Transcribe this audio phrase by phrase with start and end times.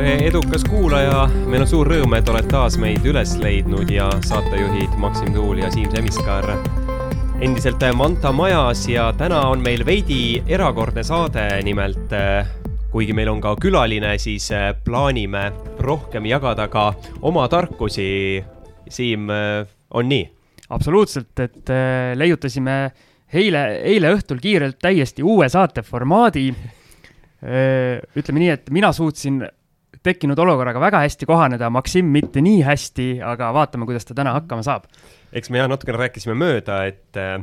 [0.00, 4.94] tere, edukas kuulaja, meil on suur rõõm, et oled taas meid üles leidnud ja saatejuhid
[5.00, 6.46] Maksim Tuul ja Siim Semiskar
[7.44, 12.16] endiselt Manta majas ja täna on meil veidi erakordne saade, nimelt
[12.94, 14.48] kuigi meil on ka külaline, siis
[14.86, 15.44] plaanime
[15.84, 18.40] rohkem jagada ka oma tarkusi.
[18.88, 20.24] Siim, on nii?
[20.70, 21.76] absoluutselt, et
[22.16, 22.80] leiutasime
[23.36, 26.48] eile, eile õhtul kiirelt täiesti uue saateformaadi
[28.16, 29.42] ütleme nii, et mina suutsin
[30.02, 34.64] tekkinud olukorraga väga hästi kohaneda, Maksim mitte nii hästi, aga vaatame, kuidas ta täna hakkama
[34.64, 34.86] saab.
[35.32, 37.42] eks me jah, natukene rääkisime mööda, et äh,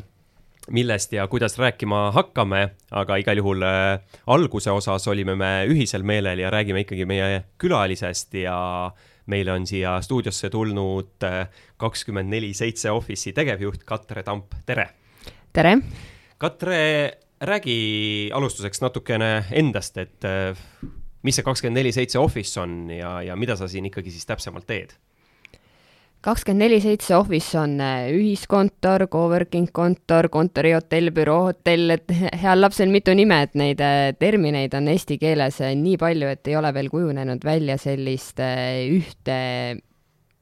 [0.73, 3.99] millest ja kuidas rääkima hakkame, aga igal juhul äh,
[4.33, 8.57] alguse osas olime me ühisel meelel ja räägime ikkagi meie külalisest ja
[9.27, 11.47] meile on siia stuudiosse tulnud äh,
[11.77, 14.89] kakskümmend neli seitse Office'i tegevjuht Katre Tamp, tere!
[15.53, 15.77] tere!
[16.37, 16.77] Katre,
[17.41, 20.25] räägi alustuseks natukene endast, et
[21.27, 24.67] mis see kakskümmend neli seitse Office on ja, ja mida sa siin ikkagi siis täpsemalt
[24.69, 24.95] teed?
[26.27, 32.11] kakskümmend neli seitse Office on äh, ühiskontor, coworking kontor, kontorihotell, büroohotell, et
[32.41, 36.57] heal lapsel mitu nime, et neid äh, termineid on eesti keeles nii palju, et ei
[36.59, 39.39] ole veel kujunenud välja sellist ühte,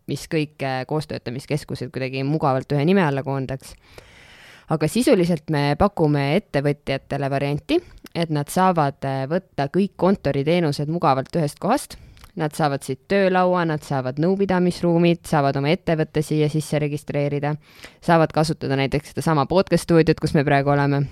[0.09, 3.75] mis kõik koostöötamiskeskused kuidagi mugavalt ühe nime alla koondaks
[4.73, 7.77] aga sisuliselt me pakume ettevõtjatele varianti,
[8.15, 11.97] et nad saavad äh, võtta kõik kontoriteenused mugavalt ühest kohast.
[12.35, 17.53] Nad saavad siit töölaua, nad saavad nõupidamisruumid, saavad oma ettevõtte siia sisse registreerida,
[18.03, 21.05] saavad kasutada näiteks sedasama podcast stuudiot, kus me praegu oleme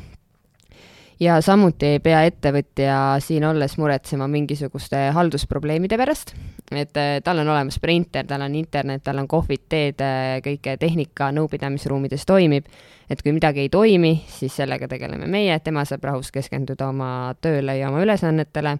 [1.24, 6.34] ja samuti ei pea ettevõtja siin olles muretsema mingisuguste haldusprobleemide pärast,
[6.72, 10.68] et äh, tal on olemas printer, tal on internet, tal on kohvid, teed, äh, kõik
[10.82, 12.68] tehnika nõupidamisruumides toimib,
[13.10, 17.10] et kui midagi ei toimi, siis sellega tegeleme meie, tema saab rahus keskenduda oma
[17.42, 18.78] tööle ja oma ülesannetele,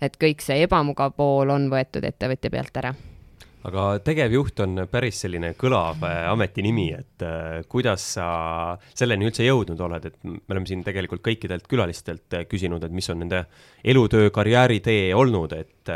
[0.00, 2.94] et kõik see ebamugav pool on võetud ettevõtja pealt ära
[3.68, 8.26] aga tegevjuht on päris selline kõlav äh, ametinimi, et äh, kuidas sa
[8.96, 13.10] selleni üldse jõudnud oled, et me oleme siin tegelikult kõikidelt külalistelt äh, küsinud, et mis
[13.12, 13.44] on nende
[13.84, 15.92] elutöö, karjääritee olnud, et,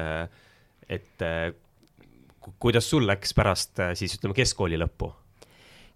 [0.92, 1.24] et
[2.60, 5.12] kuidas sul läks pärast siis ütleme keskkooli lõppu?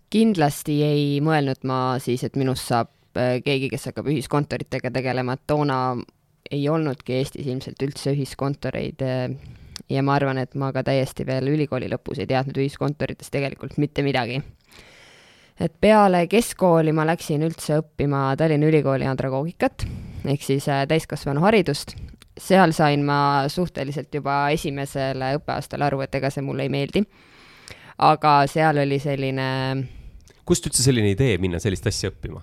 [0.09, 2.89] kindlasti ei mõelnud ma siis, et minust saab
[3.45, 5.79] keegi, kes hakkab ühiskontoritega tegelema, et toona
[6.49, 9.05] ei olnudki Eestis ilmselt üldse ühiskontoreid
[9.91, 14.03] ja ma arvan, et ma ka täiesti veel ülikooli lõpus ei teadnud ühiskontorites tegelikult mitte
[14.03, 14.43] midagi.
[15.61, 19.87] et peale keskkooli ma läksin üldse õppima Tallinna Ülikooli andragoogikat
[20.25, 21.97] ehk siis äh, täiskasvanuharidust.
[22.39, 27.05] seal sain ma suhteliselt juba esimesel õppeaastal aru, et ega see mulle ei meeldi.
[27.99, 29.49] aga seal oli selline
[30.49, 32.43] kust üldse selline idee minna sellist asja õppima?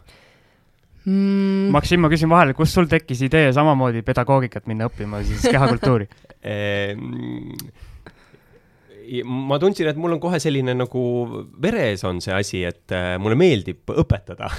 [1.05, 1.71] mm..
[1.73, 6.09] Maksim, ma küsin vahele, kust sul tekkis idee samamoodi pedagoogikat minna õppima siis kehakultuuri
[9.25, 11.03] ma tundsin, et mul on kohe selline nagu
[11.61, 14.49] veres on see asi, et äh, mulle meeldib õpetada.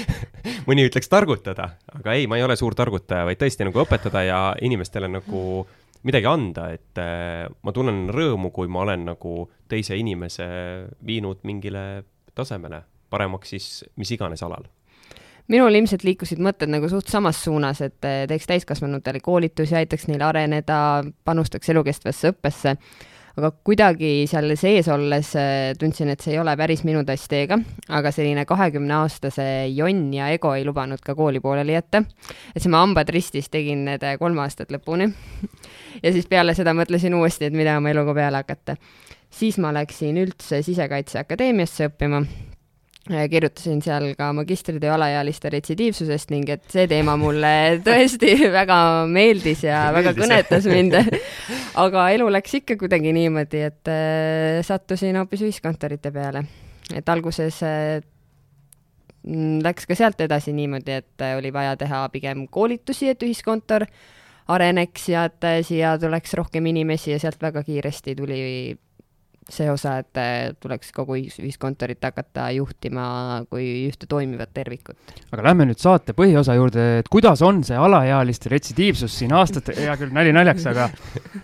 [0.68, 4.40] Mõni ütleks targutada, aga ei, ma ei ole suur targutaja, vaid tõesti nagu õpetada ja
[4.62, 5.64] inimestele nagu
[6.06, 10.46] midagi anda, et äh, ma tunnen rõõmu, kui ma olen nagu teise inimese
[11.06, 12.04] viinud mingile
[12.34, 14.68] tasemele, paremaks siis mis iganes alal
[15.50, 20.22] minul ilmselt liikusid mõtted nagu suht samas suunas, et eh, teeks täiskasvanutele koolitusi, aitaks neil
[20.24, 22.76] areneda, panustaks elukestvasse õppesse,
[23.40, 27.58] aga kuidagi seal sees olles eh, tundsin, et see ei ole päris minu tass teega,
[27.88, 32.04] aga selline kahekümneaastase jonn ja ego ei lubanud ka kooli pooleli jätta.
[32.54, 35.10] et siis ma hambad ristis tegin need eh, kolm aastat lõpuni
[36.04, 38.76] ja siis peale seda mõtlesin uuesti, et mida oma eluga peale hakata.
[39.30, 42.22] siis ma läksin üldse Sisekaitseakadeemiasse õppima
[43.08, 47.52] kirjutasin seal ka magistritöö alaealiste retsidiivsusest ning et see teema mulle
[47.86, 48.76] tõesti väga
[49.10, 50.98] meeldis ja väga kõnetas mind.
[51.84, 56.44] aga elu läks ikka kuidagi niimoodi, et äh, sattusin hoopis ühiskontorite peale.
[56.94, 58.00] et alguses äh,
[59.64, 63.86] läks ka sealt edasi niimoodi, et oli vaja teha pigem koolitusi, et ühiskontor
[64.50, 68.40] areneks ja et siia tuleks rohkem inimesi ja sealt väga kiiresti tuli
[69.52, 73.06] see osa, et äh, tuleks kogu ühiskontorit hakata juhtima
[73.50, 74.98] kui ühte toimivat tervikut.
[75.30, 79.96] aga lähme nüüd saate põhiosa juurde, et kuidas on see alaealiste retsidiivsus siin aastate, hea
[80.00, 80.88] küll, nali naljaks, aga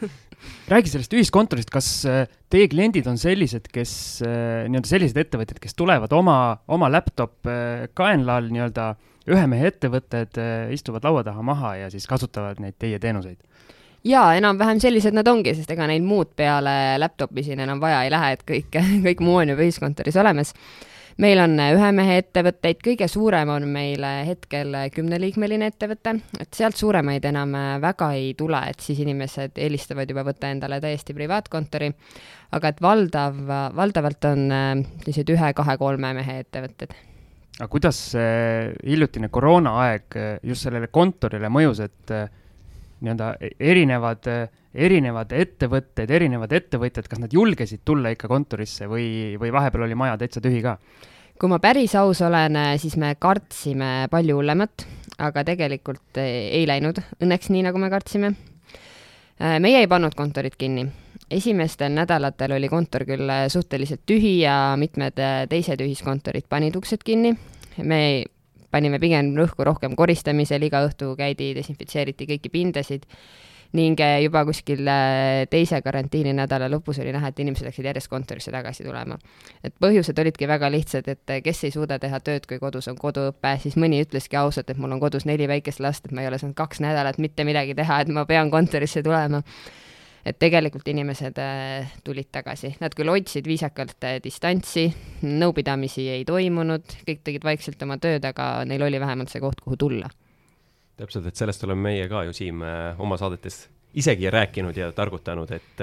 [0.72, 2.22] räägi sellest ühiskontorist, kas äh,
[2.52, 3.92] teie kliendid on sellised, kes
[4.26, 6.38] äh, nii-öelda sellised ettevõtjad, kes tulevad oma,
[6.72, 7.50] oma laptop
[7.96, 8.94] kaenla all nii-öelda
[9.26, 10.38] ühe mehe ettevõtted
[10.70, 13.40] istuvad laua taha maha ja siis kasutavad neid teie teenuseid?
[14.06, 18.12] Jaa, enam-vähem sellised nad ongi, sest ega neil muud peale laptop'i siin enam vaja ei
[18.12, 18.76] lähe, et kõik,
[19.06, 20.52] kõik muu on juba ühiskontoris olemas.
[21.22, 27.24] meil on ühe mehe ettevõtteid, kõige suurem on meil hetkel kümneliikmeline ettevõte, et sealt suuremaid
[27.24, 31.90] enam väga ei tule, et siis inimesed eelistavad juba võtta endale täiesti privaatkontori,
[32.52, 33.42] aga et valdav,
[33.76, 34.48] valdavalt on
[35.00, 36.96] sellised ühe, kahe, kolme mehe ettevõtted
[37.56, 42.12] aga kuidas see hiljutine koroonaaeg just sellele kontorile mõjus, et
[43.00, 44.28] nii-öelda erinevad,
[44.74, 50.16] erinevad ettevõtted, erinevad ettevõtjad, kas nad julgesid tulla ikka kontorisse või, või vahepeal oli maja
[50.20, 50.78] täitsa tühi ka?
[51.36, 54.86] kui ma päris aus olen, siis me kartsime palju hullemat,
[55.20, 58.32] aga tegelikult ei läinud õnneks nii, nagu me kartsime.
[59.60, 60.86] meie ei pannud kontorit kinni.
[61.30, 65.20] esimestel nädalatel oli kontor küll suhteliselt tühi ja mitmed
[65.50, 67.36] teised ühiskontorid panid uksed kinni.
[67.82, 68.24] me
[68.70, 73.06] panime pigem rõhku rohkem koristamisel, iga õhtu käidi, desinfitseeriti kõiki pindasid
[73.76, 78.52] ning eh, juba kuskil eh, teise karantiininädala lõpus oli näha, et inimesed hakkasid järjest kontorisse
[78.54, 79.18] tagasi tulema.
[79.64, 82.98] et põhjused olidki väga lihtsad, et eh, kes ei suuda teha tööd, kui kodus on
[82.98, 86.30] koduõpe, siis mõni ütleski ausalt, et mul on kodus neli väikest last, et ma ei
[86.30, 89.42] ole saanud kaks nädalat mitte midagi teha, et ma pean kontorisse tulema
[90.26, 94.88] et tegelikult inimesed äh, tulid tagasi, nad küll hoidsid viisakalt äh, distantsi,
[95.22, 99.78] nõupidamisi ei toimunud, kõik tegid vaikselt oma tööd, aga neil oli vähemalt see koht, kuhu
[99.78, 100.10] tulla.
[100.96, 105.50] täpselt, et sellest oleme meie ka ju Siim äh, oma saadetes isegi rääkinud ja targutanud,
[105.56, 105.80] et,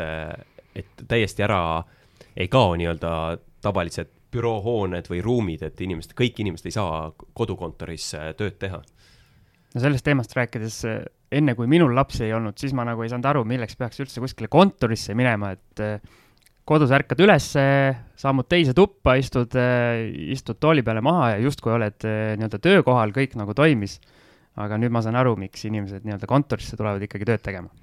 [0.75, 1.81] et täiesti ära
[2.38, 3.13] ei kao nii-öelda
[3.63, 8.84] tavalised büroohooned või ruumid, et inimesed, kõik inimesed ei saa kodukontoris tööd teha.
[9.74, 10.84] no sellest teemast rääkides
[11.39, 14.24] enne kui minul lapsi ei olnud, siis ma nagu ei saanud aru, milleks peaks üldse
[14.24, 16.19] kuskile kontorisse minema, et eh,
[16.68, 17.50] kodus ärkad üles,
[18.24, 23.15] sammud teise tuppa, istud, eh, istud tooli peale maha ja justkui oled eh, nii-öelda töökohal,
[23.15, 24.00] kõik nagu toimis.
[24.53, 27.82] aga nüüd ma saan aru, miks inimesed nii-öelda kontorisse tulevad ikkagi tööd tegema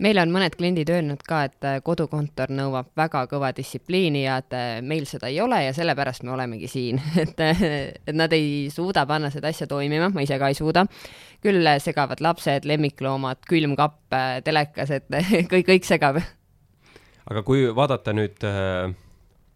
[0.00, 4.56] meile on mõned kliendid öelnud ka, et äh, kodukontor nõuab väga kõva distsipliini ja et
[4.56, 7.64] äh, meil seda ei ole ja sellepärast me olemegi siin et, äh,
[8.06, 10.86] et nad ei suuda panna seda asja toimima, ma ise ka ei suuda.
[11.40, 14.12] küll segavad lapsed, lemmikloomad, külmkapp,
[14.44, 15.06] telekas, et
[15.52, 16.20] kõik, kõik segab.
[17.30, 18.40] aga kui vaadata nüüd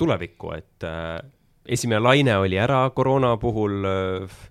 [0.01, 0.87] tulevikku, et
[1.65, 3.85] esimene laine oli ära koroona puhul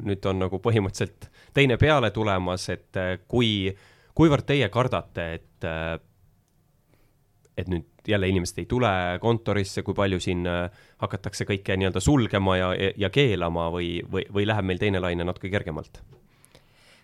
[0.06, 5.98] nüüd on nagu põhimõtteliselt teine peale tulemas, et kui äh, kuivõrd teie kardate, et, äh,
[7.58, 10.68] et nüüd jälle inimesed ei tule kontorisse, kui palju siin äh,
[11.02, 15.52] hakatakse kõike nii-öelda sulgema ja, ja keelama või, või, või läheb meil teine laine natuke
[15.54, 16.02] kergemalt?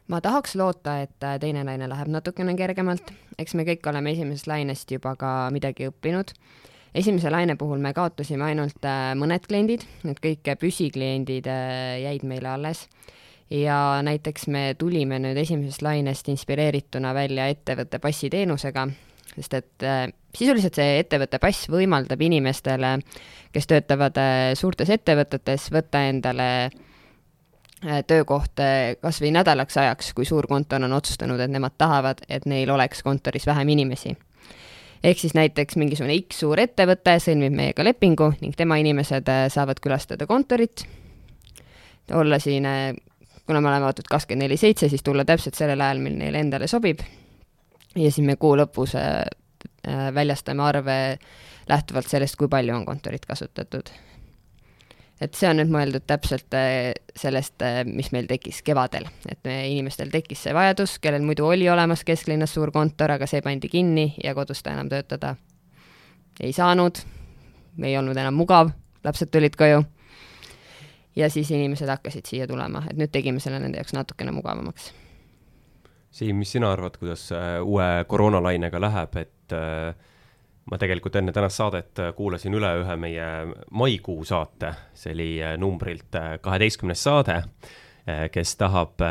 [0.09, 4.49] ma tahaks loota, et äh, teine laine läheb natukene kergemalt, eks me kõik oleme esimesest
[4.49, 6.33] lainest juba ka midagi õppinud.
[6.97, 8.85] esimese laine puhul me kaotasime ainult
[9.15, 12.87] mõned kliendid, need kõik püsikliendid jäid meile alles
[13.51, 18.85] ja näiteks me tulime nüüd esimesest lainest inspireerituna välja ettevõtte passiteenusega,
[19.35, 20.05] sest et äh,
[20.35, 22.97] sisuliselt see ettevõtte pass võimaldab inimestele,
[23.53, 28.61] kes töötavad äh, suurtes ettevõtetes, võtta endale äh, töökoht
[29.01, 33.03] kas või nädalaks ajaks, kui suur kontor on otsustanud, et nemad tahavad, et neil oleks
[33.03, 34.17] kontoris vähem inimesi.
[35.03, 40.27] ehk siis näiteks mingisugune X suur ettevõte sõlmib meiega lepingu ning tema inimesed saavad külastada
[40.27, 40.83] kontorit,
[42.11, 42.65] olla siin
[43.49, 46.67] kuna me oleme avatud kakskümmend neli seitse, siis tulla täpselt sellel ajal, mil neile endale
[46.69, 46.99] sobib.
[47.95, 49.23] ja siis me kuu lõpus äh,
[49.87, 50.97] äh, väljastame arve
[51.69, 53.89] lähtuvalt sellest, kui palju on kontorit kasutatud.
[55.21, 60.13] et see on nüüd mõeldud täpselt äh, sellest, mis meil tekkis kevadel, et me, inimestel
[60.13, 64.37] tekkis see vajadus, kellel muidu oli olemas kesklinnas suur kontor, aga see pandi kinni ja
[64.37, 65.35] kodus ta enam töötada
[66.39, 67.01] ei saanud,
[67.81, 69.87] ei olnud enam mugav, lapsed tulid koju
[71.19, 74.91] ja siis inimesed hakkasid siia tulema, et nüüd tegime selle nende jaoks natukene mugavamaks.
[76.11, 79.91] Siim, mis sina arvad, kuidas äh, uue koroonalainega läheb, et äh,
[80.69, 83.27] ma tegelikult enne tänast saadet äh, kuulasin üle ühe meie
[83.69, 85.29] maikuu saate, see oli
[85.61, 87.43] numbrilt kaheteistkümnes saade,
[88.33, 89.03] kes tahab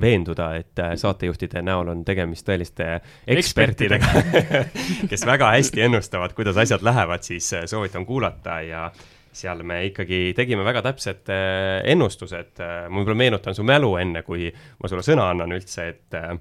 [0.00, 2.86] veenduda, et saatejuhtide näol on tegemist tõeliste
[3.26, 4.22] ekspertidega
[5.10, 8.84] kes väga hästi ennustavad, kuidas asjad lähevad, siis soovitan kuulata ja
[9.32, 14.22] seal me ikkagi tegime väga täpsed äh, ennustused, äh, ma võib-olla meenutan su mälu enne,
[14.26, 16.34] kui ma sulle sõna annan üldse, et äh,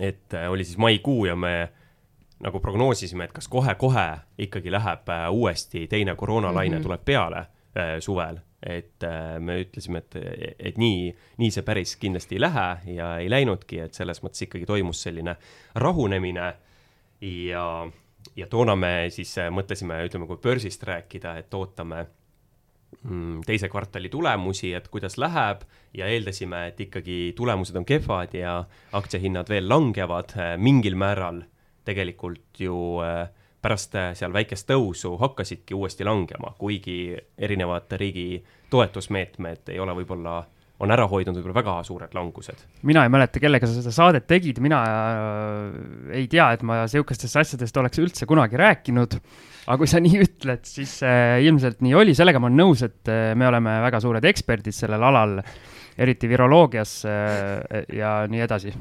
[0.00, 1.54] et oli siis maikuu ja me
[2.44, 4.06] nagu prognoosisime, et kas kohe-kohe
[4.40, 6.82] ikkagi läheb uuesti teine koroonalaine mm -hmm.
[6.82, 7.44] tuleb peale
[8.00, 9.04] suvel, et
[9.38, 10.16] me ütlesime, et,
[10.58, 14.66] et nii, nii see päris kindlasti ei lähe ja ei läinudki, et selles mõttes ikkagi
[14.66, 15.36] toimus selline
[15.74, 16.54] rahunemine.
[17.20, 17.86] Ja
[18.36, 22.04] ja toona me siis äh, mõtlesime, ütleme, kui börsist rääkida, et ootame
[23.02, 25.64] mm, teise kvartali tulemusi, et kuidas läheb
[25.94, 28.58] ja eeldasime, et ikkagi tulemused on kehvad ja
[28.92, 31.44] aktsiahinnad veel langevad äh, mingil määral
[31.84, 33.28] tegelikult ju äh,
[33.64, 40.42] pärast seal väikest tõusu hakkasidki uuesti langema, kuigi erinevad riigi toetusmeetmed ei ole võib-olla
[40.84, 42.64] on ära hoidnud võib-olla väga suured langused.
[42.86, 47.40] mina ei mäleta, kellega sa seda saadet tegid, mina äh, ei tea, et ma sihukestest
[47.42, 49.18] asjadest oleks üldse kunagi rääkinud.
[49.66, 53.12] aga kui sa nii ütled, siis äh, ilmselt nii oli, sellega ma olen nõus, et
[53.12, 55.38] äh, me oleme väga suured eksperdid sellel alal,
[55.98, 58.74] eriti viroloogias äh, ja nii edasi.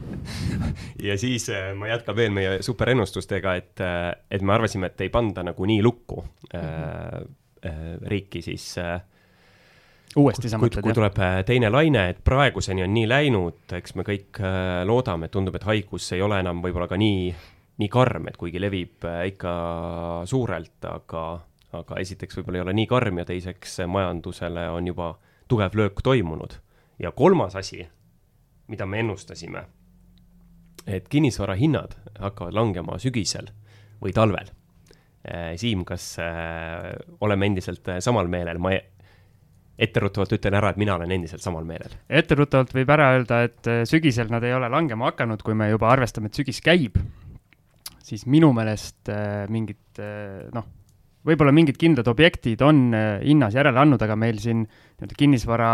[1.07, 5.13] ja siis äh, ma jätkan veel meie superennustustega, et, äh, et me arvasime, et ei
[5.13, 6.23] panda nagu nii lukku
[6.55, 7.23] äh,
[7.63, 8.99] äh, riiki siis äh,
[10.19, 10.85] uuesti sa mõtled, jah?
[10.85, 15.29] kui tuleb äh, teine laine, et praeguseni on nii läinud, eks me kõik äh, loodame,
[15.33, 17.33] tundub, et haigus ei ole enam võib-olla ka nii,
[17.81, 19.53] nii karm, et kuigi levib äh, ikka
[20.29, 21.25] suurelt, aga,
[21.79, 25.13] aga esiteks võib-olla ei ole nii karm ja teiseks majandusele on juba
[25.51, 26.59] tugev löök toimunud.
[26.99, 27.87] ja kolmas asi,
[28.67, 29.65] mida me ennustasime,
[30.87, 33.49] et kinnisvara hinnad hakkavad langema sügisel
[34.01, 34.51] või talvel.
[35.55, 36.17] Siim, kas
[37.23, 38.73] oleme endiselt samal meelel, ma
[39.79, 41.95] etteruttavalt ütlen ära, et mina olen endiselt samal meelel.
[42.09, 45.89] etteruttavalt võib ära öelda, et äh, sügisel nad ei ole langema hakanud, kui me juba
[45.93, 46.99] arvestame, et sügis käib,
[48.03, 50.69] siis minu meelest äh, mingid äh, noh,
[51.25, 52.89] võib-olla mingid kindlad objektid on
[53.23, 55.69] hinnas järele andnud, aga meil siin nii-öelda kinnisvara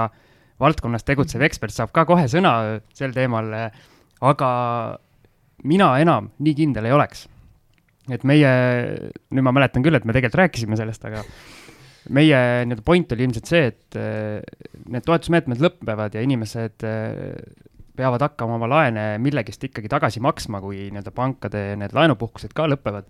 [0.61, 2.51] valdkonnas tegutsev ekspert saab ka kohe sõna
[2.93, 3.49] sel teemal
[4.21, 4.49] aga
[5.65, 7.27] mina enam nii kindel ei oleks.
[8.09, 8.49] et meie,
[9.29, 11.21] nüüd ma mäletan küll, et me tegelikult rääkisime sellest, aga
[12.07, 14.39] meie nii-öelda point oli ilmselt see, et äh,
[14.89, 17.33] need toetusmeetmed lõpevad ja inimesed äh,
[17.99, 23.09] peavad hakkama oma laene millegist ikkagi tagasi maksma, kui nii-öelda pankade need laenupuhkused ka lõpevad.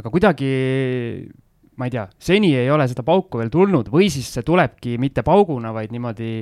[0.00, 0.50] aga kuidagi,
[1.76, 5.24] ma ei tea, seni ei ole seda pauku veel tulnud või siis see tulebki mitte
[5.26, 6.32] pauguna, vaid niimoodi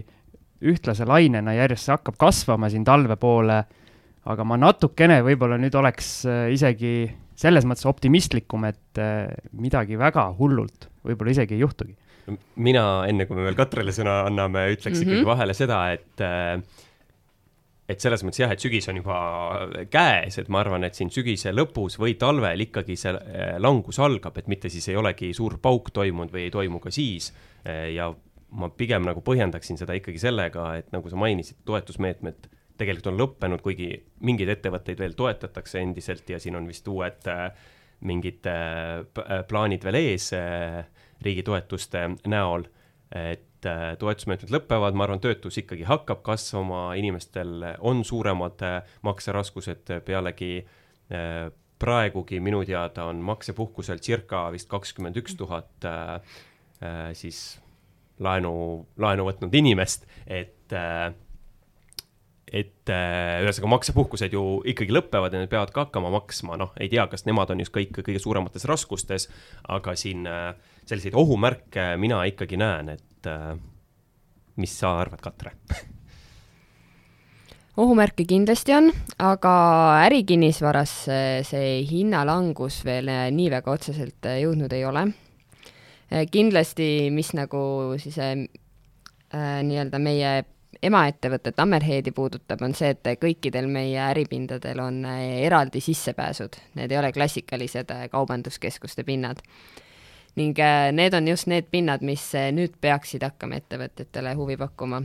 [0.68, 3.64] ühtlase lainena järjest see hakkab kasvama siin talve poole.
[4.28, 8.98] aga ma natukene võib-olla nüüd oleks äh, isegi selles mõttes optimistlikum, et
[9.54, 11.96] midagi väga hullult võib-olla isegi ei juhtugi.
[12.56, 15.16] mina, enne kui me veel Katrele sõna anname, ütleks mm -hmm.
[15.16, 16.60] ikkagi vahele seda, et äh,
[17.88, 19.18] et selles mõttes jah, et sügis on juba
[19.90, 24.36] käes, et ma arvan, et siin sügise lõpus või talvel ikkagi see äh, langus algab,
[24.36, 27.32] et mitte siis ei olegi suur pauk toimunud või ei toimu ka siis.
[27.64, 28.12] Äh, ja
[28.50, 32.48] ma pigem nagu põhjendaksin seda ikkagi sellega, et nagu sa mainisid, toetusmeetmed
[32.78, 33.90] tegelikult on lõppenud, kuigi
[34.24, 37.26] mingeid ettevõtteid veel toetatakse endiselt ja siin on vist uued
[38.08, 38.46] mingid
[39.50, 40.28] plaanid veel ees
[41.24, 42.66] riigi toetuste näol,
[43.14, 49.94] et äh, toetusmeetmed lõpevad, ma arvan, töötus ikkagi hakkab kasvama, inimestel on suuremad äh, makseraskused,
[50.06, 51.48] pealegi äh,
[51.78, 55.86] praegugi minu teada on maksepuhkusel circa vist kakskümmend üks tuhat
[57.14, 57.38] siis
[58.18, 58.50] laenu,
[58.98, 60.74] laenu võtnud inimest, et
[62.52, 67.04] et ühesõnaga maksepuhkused ju ikkagi lõpevad ja need peavad ka hakkama maksma, noh, ei tea,
[67.10, 69.28] kas nemad on just kõik kõige suuremates raskustes,
[69.68, 70.54] aga siin äh,
[70.88, 73.52] selliseid ohumärke mina ikkagi näen, et äh,
[74.58, 75.54] mis sa arvad, Katre
[77.78, 78.90] ohumärke kindlasti on,
[79.22, 79.52] aga
[80.08, 80.94] ärikinnisvaras
[81.46, 85.06] see hinnalangus veel äh, nii väga otseselt äh, jõudnud ei ole.
[86.32, 87.60] kindlasti, mis nagu
[88.00, 88.34] siis äh,
[89.62, 90.30] nii-öelda meie
[90.82, 97.12] emaettevõtet Ammerheedi puudutab, on see, et kõikidel meie äripindadel on eraldi sissepääsud, need ei ole
[97.12, 99.42] klassikalised kaubanduskeskuste pinnad.
[100.38, 105.02] Ning äh, need on just need pinnad, mis nüüd peaksid hakkama ettevõtjatele huvi pakkuma.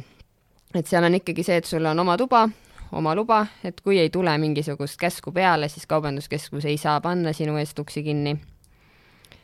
[0.76, 2.48] et seal on ikkagi see, et sul on oma tuba,
[2.92, 7.58] oma luba, et kui ei tule mingisugust käsku peale, siis kaubanduskeskus ei saa panna sinu
[7.58, 8.38] eest uksi kinni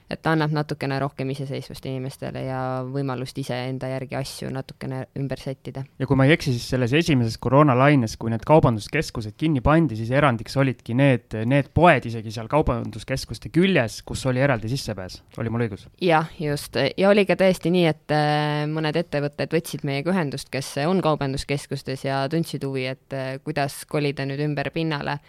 [0.09, 5.83] et ta annab natukene rohkem iseseisvust inimestele ja võimalust iseenda järgi asju natukene ümber sättida.
[5.99, 10.11] ja kui ma ei eksi, siis selles esimeses koroonalaines, kui need kaubanduskeskused kinni pandi, siis
[10.15, 15.67] erandiks olidki need, need poed isegi seal kaubanduskeskuste küljes, kus oli eraldi sissepääs, oli mul
[15.67, 15.85] õigus?
[16.01, 20.73] jah, just, ja oli ka tõesti nii, et äh, mõned ettevõtted võtsid meiega ühendust, kes
[20.87, 25.19] on kaubanduskeskustes ja tundsid huvi, et äh, kuidas kolida nüüd ümber pinnale,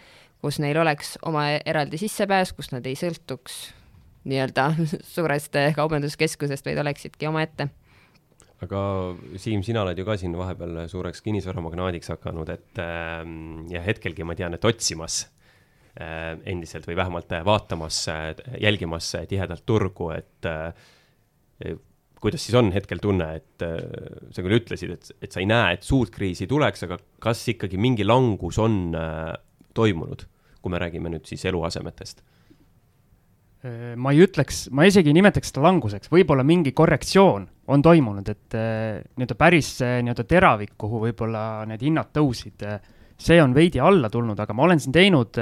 [0.41, 3.61] kus neil oleks oma eraldi sissepääs, kus nad ei sõltuks
[4.29, 4.71] nii-öelda
[5.15, 7.69] suurest kaubanduskeskusest, vaid oleksidki omaette.
[8.61, 8.81] aga
[9.41, 13.21] Siim, sina oled ju ka siin vahepeal suureks kinnisvaramagnaadiks hakanud, et äh,
[13.73, 15.23] ja hetkelgi ma tean, et otsimas
[15.97, 18.27] äh, endiselt või vähemalt vaatamas äh,,
[18.61, 20.51] jälgimas tihedalt turgu, et
[22.21, 23.79] kuidas siis on hetkel tunne, et äh,
[24.33, 27.79] sa küll ütlesid, et, et sa ei näe, et suurt kriisi tuleks, aga kas ikkagi
[27.81, 29.31] mingi langus on äh,
[29.77, 30.27] toimunud,
[30.61, 32.21] kui me räägime nüüd siis eluasemetest?
[33.61, 38.31] Äh, ma ei ütleks, ma isegi ei nimetaks seda languseks, võib-olla mingi korrektsioon on toimunud,
[38.33, 42.81] et äh, nii-öelda päris nii-öelda teravik, kuhu võib-olla need hinnad tõusid, äh,
[43.21, 45.37] see on veidi alla tulnud, aga ma olen siin teinud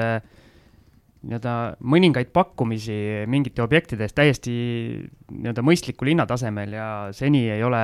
[1.20, 4.54] nii-öelda mõningaid pakkumisi mingite objektide eest täiesti
[5.32, 7.84] nii-öelda mõistlikul hinnatasemel ja seni ei ole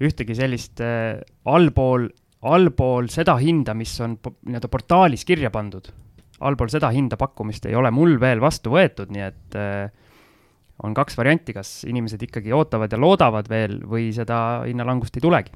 [0.00, 2.08] ühtegi sellist äh, allpool,
[2.46, 5.90] allpool seda hinda, mis on nii-öelda portaalis kirja pandud.
[6.40, 9.90] Allpool seda hinda pakkumist ei ole mul veel vastu võetud, nii et äh,
[10.82, 15.52] on kaks varianti, kas inimesed ikkagi ootavad ja loodavad veel või seda hinnalangust ei tulegi.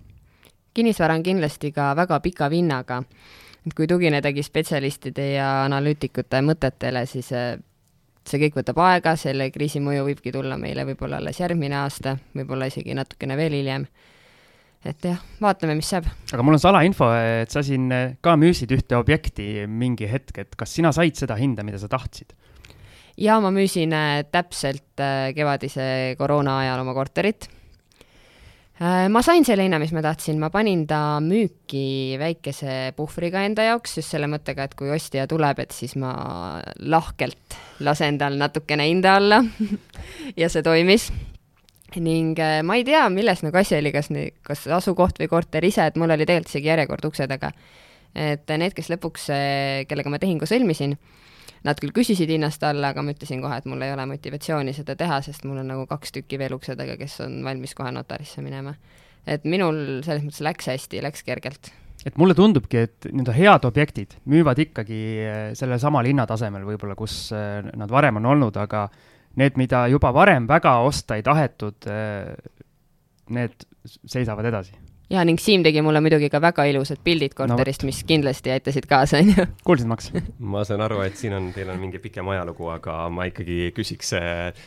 [0.75, 3.03] kinnisvara on kindlasti ka väga pika vinnaga,
[3.67, 7.55] et kui tuginedagi spetsialistide ja analüütikute mõtetele, siis äh,
[8.29, 12.69] see kõik võtab aega, selle kriisi mõju võibki tulla meile võib-olla alles järgmine aasta, võib-olla
[12.71, 13.87] isegi natukene veel hiljem.
[14.89, 16.07] Et jah, vaatame, mis saab.
[16.33, 20.57] aga mul on salainfo, et sa siin äh, ka müüsid ühte objekti mingi hetk, et
[20.61, 22.35] kas sina said seda hinda, mida sa tahtsid?
[23.21, 27.51] ja ma müüsin äh, täpselt äh, kevadise koroona ajal oma korterit.
[28.75, 34.01] Ma sain selle hinna, mis ma tahtsin, ma panin ta müüki väikese puhvriga enda jaoks,
[34.01, 36.11] just selle mõttega, et kui ostja tuleb, et siis ma
[36.83, 37.55] lahkelt
[37.87, 39.39] lasen tal natukene hinda alla
[40.43, 41.07] ja see toimis
[42.03, 44.11] ning äh, ma ei tea, milles nagu asi oli, kas,
[44.43, 47.53] kas asukoht või korter ise, et mul oli tegelikult isegi järjekord ukse taga.
[48.15, 49.27] et need, kes lõpuks,
[49.91, 50.95] kellega ma tehingu sõlmisin,
[51.65, 54.99] Nad küll küsisid hinnast alla, aga ma ütlesin kohe, et mul ei ole motivatsiooni seda
[55.01, 58.45] teha, sest mul on nagu kaks tükki veel ukse taga, kes on valmis kohe notarisse
[58.45, 58.75] minema.
[59.25, 61.71] et minul selles mõttes läks hästi, läks kergelt.
[62.05, 65.01] et mulle tundubki, et nii-öelda head objektid müüvad ikkagi
[65.57, 68.91] sellel samal hinnatasemel võib-olla, kus nad varem on olnud, aga
[69.41, 71.91] need, mida juba varem väga osta ei tahetud,
[73.35, 73.69] need
[74.07, 74.77] seisavad edasi
[75.13, 78.87] ja ning Siim tegi mulle muidugi ka väga ilusad pildid korterist no,, mis kindlasti aitasid
[78.91, 79.47] kaasa, onju.
[79.67, 80.11] kuulsid, Max?
[80.55, 84.15] ma saan aru, et siin on, teil on mingi pikem ajalugu, aga ma ikkagi küsiks,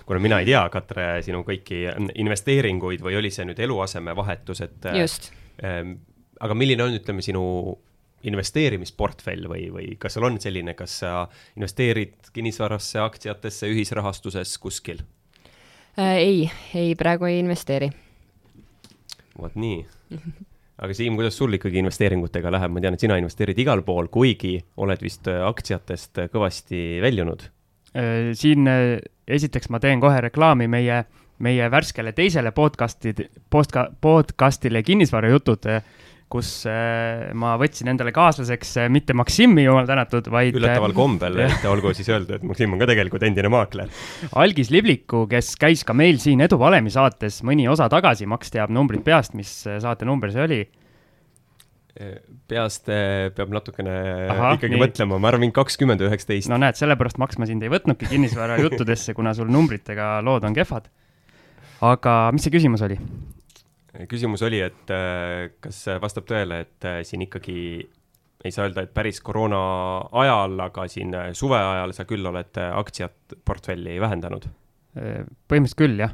[0.07, 1.83] kuna mina ei tea, Katre, sinu kõiki
[2.21, 5.31] investeeringuid või oli see nüüd eluasemevahetus, et just
[5.63, 5.97] ähm,.
[6.43, 7.43] aga milline on, ütleme, sinu
[8.27, 11.13] investeerimisportfell või, või kas sul on selline, kas sa
[11.55, 15.03] investeerid kinnisvarasse, aktsiatesse, ühisrahastuses kuskil
[15.97, 16.17] äh,?
[16.17, 17.91] ei, ei praegu ei investeeri
[19.41, 19.81] vot nii.
[20.77, 24.57] aga Siim, kuidas sul ikkagi investeeringutega läheb, ma tean, et sina investeerid igal pool, kuigi
[24.83, 27.47] oled vist äh, aktsiatest äh, kõvasti väljunud.
[27.97, 28.69] Äh, siin
[29.27, 31.03] esiteks ma teen kohe reklaami meie,
[31.43, 33.15] meie värskele teisele podcast'i,
[33.53, 35.69] podcast'ile Kinnisvarajutud
[36.31, 41.39] kus äh, ma võtsin endale kaaslaseks äh, mitte Maksimi, jumal tänatud, vaid üllataval äh, kombel,
[41.45, 43.91] et olgu siis öeldud, et Maksim on ka tegelikult endine maakler.
[44.39, 48.73] Algis Libliku, kes käis ka meil siin Edu Valemi saates mõni osa tagasi, Maks teab
[48.75, 50.65] numbrit peast, mis saate number see oli?
[51.97, 53.93] peast peab natukene
[54.29, 54.81] Aha, ikkagi nii.
[54.83, 56.51] mõtlema, ma arvan, mingi kakskümmend üheksateist.
[56.51, 60.91] no näed, sellepärast Maks ma sind ei võtnudki kinnisvarajuttudesse, kuna sul numbritega lood on kehvad.
[61.89, 62.99] aga mis see küsimus oli?
[64.05, 67.57] Küsimus oli, et äh, kas vastab tõele, et äh, siin ikkagi
[68.45, 69.59] ei saa öelda, et päris koroona
[70.21, 74.49] ajal, aga siin äh, suve ajal sa küll oled aktsiat portfelli vähendanud?
[74.97, 76.13] põhimõtteliselt küll, jah.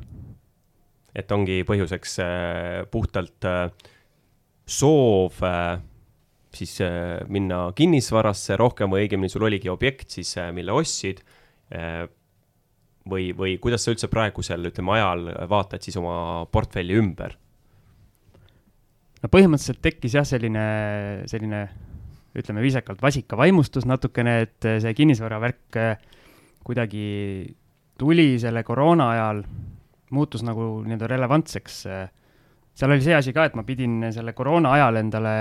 [1.16, 2.18] et ongi põhjuseks
[2.92, 3.46] puhtalt
[4.68, 5.38] soov
[6.52, 6.74] siis
[7.32, 11.24] minna kinnisvarasse rohkem või õigemini sul oligi objekt siis, mille ostsid
[11.72, 17.38] või, või kuidas sa üldse praegusel, ütleme, ajal vaatad siis oma portfelli ümber?
[19.24, 20.64] No põhimõtteliselt tekkis jah, selline,
[21.32, 21.64] selline
[22.38, 25.94] ütleme viisakalt vasikavaimustus natukene, et see kinnisvaravärk äh,
[26.64, 27.06] kuidagi
[28.00, 29.44] tuli selle koroona ajal,
[30.14, 31.78] muutus nagu nii-öelda relevantseks.
[32.74, 35.36] seal oli see asi ka, et ma pidin selle koroona ajal endale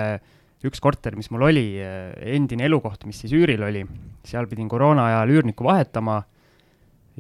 [0.63, 3.83] üks korter, mis mul oli, endine elukoht, mis siis üüril oli,
[4.25, 6.21] seal pidin koroona ajal üürnikku vahetama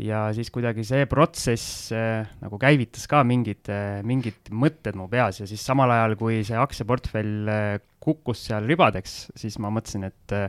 [0.01, 5.43] ja siis kuidagi see protsess äh, nagu käivitas ka mingid äh,, mingid mõtted mu peas
[5.43, 10.37] ja siis samal ajal, kui see aktsiaportfell äh, kukkus seal ribadeks, siis ma mõtlesin, et
[10.37, 10.49] äh,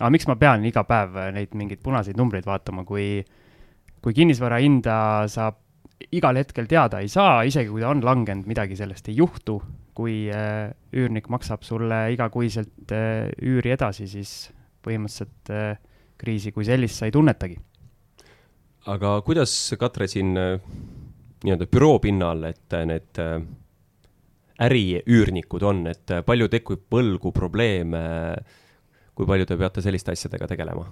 [0.00, 3.22] aga miks ma pean iga päev neid mingeid punaseid numbreid vaatama, kui,
[4.02, 4.96] kui kinnisvara hinda
[5.30, 5.60] saab
[6.16, 9.60] igal hetkel teada ei saa, isegi kui ta on langenud, midagi sellest ei juhtu.
[10.00, 14.30] kui äh, üürnik maksab sulle igakuiselt äh, üüri edasi, siis
[14.86, 15.74] põhimõtteliselt äh,
[16.16, 17.58] kriisi kui sellist sa ei tunnetagi
[18.88, 20.56] aga kuidas, Katre, siin äh,
[21.44, 23.36] nii-öelda büroo pinnal, et äh, need äh,
[24.60, 28.02] äriüürnikud on, et palju tekib võlgu, probleeme,
[29.16, 30.88] kui palju te peate selliste asjadega tegelema?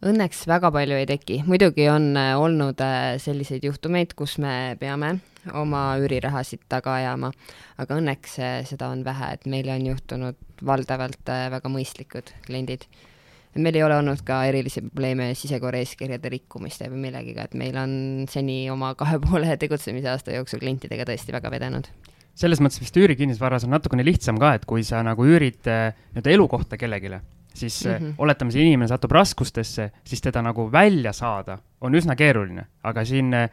[0.00, 2.80] Õnneks väga palju ei teki, muidugi on olnud
[3.20, 5.18] selliseid juhtumeid, kus me peame
[5.60, 7.28] oma üürirahasid taga ajama,
[7.76, 8.38] aga õnneks
[8.70, 12.88] seda on vähe, et meile on juhtunud valdavalt väga mõistlikud kliendid
[13.50, 17.92] et meil ei ole olnud ka erilisi probleeme sisekorraeeskirjade rikkumiste või millegiga, et meil on
[18.30, 21.90] seni oma kahe poole tegutsemise aasta jooksul klientidega tõesti väga vedenud.
[22.40, 26.30] selles mõttes vist üürikinnisvaras on natukene lihtsam ka, et kui sa nagu üürid äh, nii-öelda
[26.30, 27.10] elukohta kellelegi,
[27.54, 28.14] siis mm -hmm.
[28.18, 33.34] oletame, see inimene satub raskustesse, siis teda nagu välja saada on üsna keeruline, aga siin
[33.34, 33.50] äh,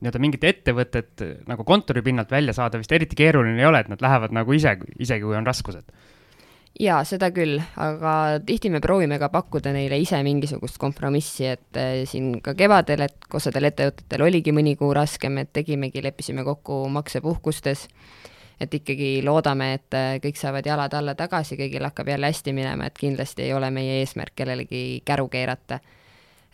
[0.00, 4.00] nii-öelda mingit ettevõtet nagu kontori pinnalt välja saada vist eriti keeruline ei ole, et nad
[4.00, 5.84] lähevad nagu ise, isegi kui on raskused
[6.78, 8.14] jaa, seda küll, aga
[8.46, 13.28] tihti me proovime ka pakkuda neile ise mingisugust kompromissi, et äh, siin ka kevadel, et
[13.36, 17.86] osadel ettevõtetel oligi mõni kuu raskem, et tegimegi, leppisime kokku maksepuhkustes,
[18.60, 22.88] et ikkagi loodame, et äh, kõik saavad jalad alla tagasi, kõigil hakkab jälle hästi minema,
[22.88, 25.80] et kindlasti ei ole meie eesmärk kellelegi käru keerata.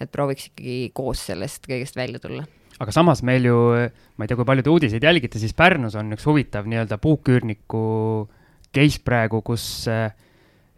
[0.01, 2.43] et prooviks ikkagi koos sellest kõigest välja tulla
[2.79, 3.57] aga samas meil ju,
[4.17, 8.29] ma ei tea, kui palju te uudiseid jälgite, siis Pärnus on üks huvitav nii-öelda puuküürniku
[8.75, 10.11] case praegu, kus äh,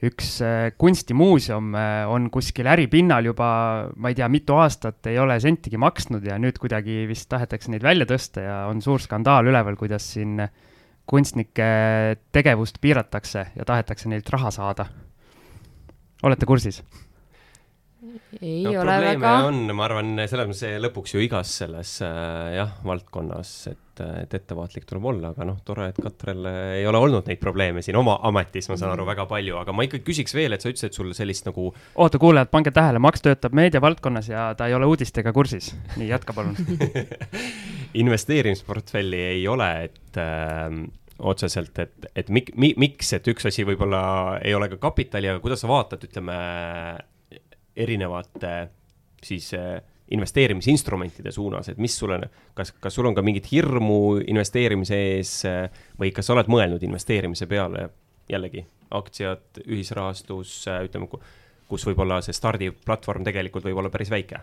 [0.04, 3.48] üks äh, kunstimuuseum äh, on kuskil äripinnal juba,
[3.96, 7.86] ma ei tea, mitu aastat ei ole sentigi maksnud ja nüüd kuidagi vist tahetakse neid
[7.86, 10.38] välja tõsta ja on suur skandaal üleval, kuidas siin
[11.08, 11.68] kunstnike
[12.36, 14.86] tegevust piiratakse ja tahetakse neilt raha saada.
[16.22, 16.82] olete kursis?
[18.40, 19.32] Ei no, ole väga.
[19.48, 24.86] on, ma arvan, selles mõttes lõpuks ju igas selles äh, jah, valdkonnas, et, et ettevaatlik
[24.86, 28.70] tuleb olla, aga noh, tore, et Katrel ei ole olnud neid probleeme siin oma ametis,
[28.70, 31.10] ma saan aru, väga palju, aga ma ikkagi küsiks veel, et sa ütlesid, et sul
[31.18, 31.72] sellist nagu.
[31.98, 35.72] oota, kuulajad, pange tähele, Max töötab meediavaldkonnas ja ta ei ole uudistega kursis.
[35.96, 36.54] nii, jätka palun
[38.04, 40.70] investeerimisportfelli ei ole, et äh,
[41.18, 45.42] otseselt, et, et mik-, mi-, miks, et üks asi võib-olla ei ole ka kapitali, aga
[45.42, 46.36] kuidas sa vaatad, ütleme
[47.78, 48.68] erinevate
[49.22, 52.20] siis äh, investeerimisinstrumentide suunas, et mis sulle,
[52.54, 55.66] kas, kas sul on ka mingit hirmu investeerimise ees äh,
[56.00, 57.88] või kas sa oled mõelnud investeerimise peale?
[58.28, 58.60] Jällegi
[58.92, 61.08] aktsiad, ühisrahastus, äh, ütleme,
[61.68, 64.40] kus võib-olla see stardiplatvorm tegelikult võib olla päris väike?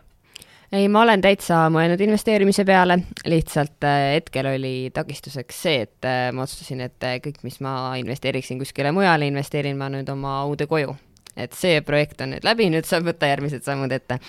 [0.73, 2.97] ei, ma olen täitsa mõelnud investeerimise peale,
[3.29, 9.29] lihtsalt hetkel oli takistuseks see, et ma otsustasin, et kõik, mis ma investeeriksin kuskile mujale,
[9.29, 10.97] investeerin ma nüüd oma uude koju
[11.37, 14.19] et see projekt on nüüd läbi, nüüd saab võtta järgmised sammud ette.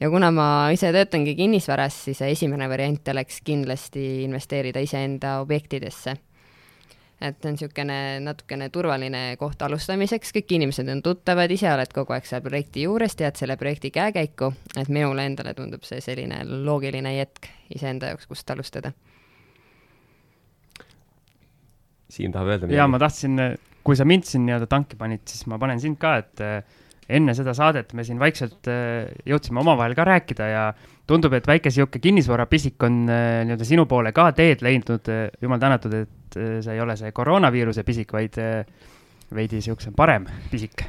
[0.00, 6.16] ja kuna ma ise töötangi kinnisvaras, siis esimene variant oleks kindlasti investeerida iseenda objektidesse.
[7.20, 12.12] et see on niisugune natukene turvaline koht alustamiseks, kõik inimesed on tuttavad, ise oled kogu
[12.12, 17.16] aeg seal projekti juures, tead selle projekti käekäiku, et minule endale tundub see selline loogiline
[17.16, 18.92] jätk iseenda jaoks, kust alustada
[22.08, 22.78] Siim tahab öelda midagi?
[22.78, 23.40] jaa, ma tahtsin
[23.86, 26.82] kui sa mind siin nii-öelda tanki panid, siis ma panen sind ka, et äh,
[27.16, 30.66] enne seda saadet me siin vaikselt äh, jõudsime omavahel ka rääkida ja
[31.06, 35.10] tundub, et väike sihuke kinnisvarapisik on äh, nii-öelda sinu poole ka teed leidnud.
[35.40, 38.34] jumal tänatud, et see ei ole see koroonaviiruse pisik, vaid
[39.34, 40.82] veidi sihukesem parem pisik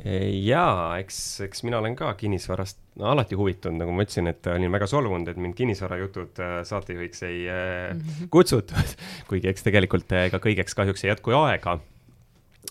[0.00, 4.72] jaa, eks, eks mina olen ka kinnisvarast no, alati huvitunud, nagu ma ütlesin, et olin
[4.72, 8.30] väga solvunud, et mind kinnisvarajutud saatejuhiks ei mm -hmm.
[8.32, 8.96] kutsutud,
[9.30, 11.78] kuigi eks tegelikult ega kõigeks kahjuks ei jätku aega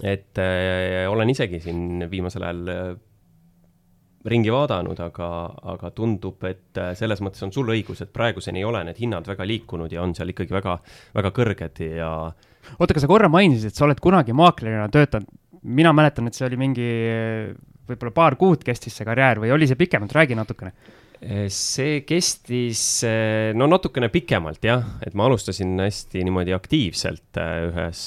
[0.03, 2.91] et äh, olen isegi siin viimasel ajal äh,
[4.29, 5.29] ringi vaadanud, aga,
[5.73, 9.27] aga tundub, et äh, selles mõttes on sul õigus, et praeguseni ei ole need hinnad
[9.27, 10.77] väga liikunud ja on seal ikkagi väga,
[11.15, 12.13] väga kõrged ja.
[12.77, 15.27] oota, aga sa korra mainisid, et sa oled kunagi maaklerina töötanud.
[15.63, 16.87] mina mäletan, et see oli mingi
[17.89, 20.71] võib-olla paar kuud kestis see karjäär või oli see pikemalt, räägi natukene
[21.51, 23.03] see kestis
[23.59, 28.05] no natukene pikemalt jah, et ma alustasin hästi niimoodi aktiivselt ühes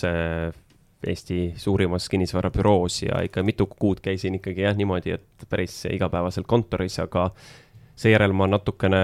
[1.07, 6.99] Eesti suurimas kinnisvarabüroos ja ikka mitu kuud käisin ikkagi jah, niimoodi, et päris igapäevaselt kontoris,
[7.03, 7.31] aga
[7.99, 9.03] seejärel ma natukene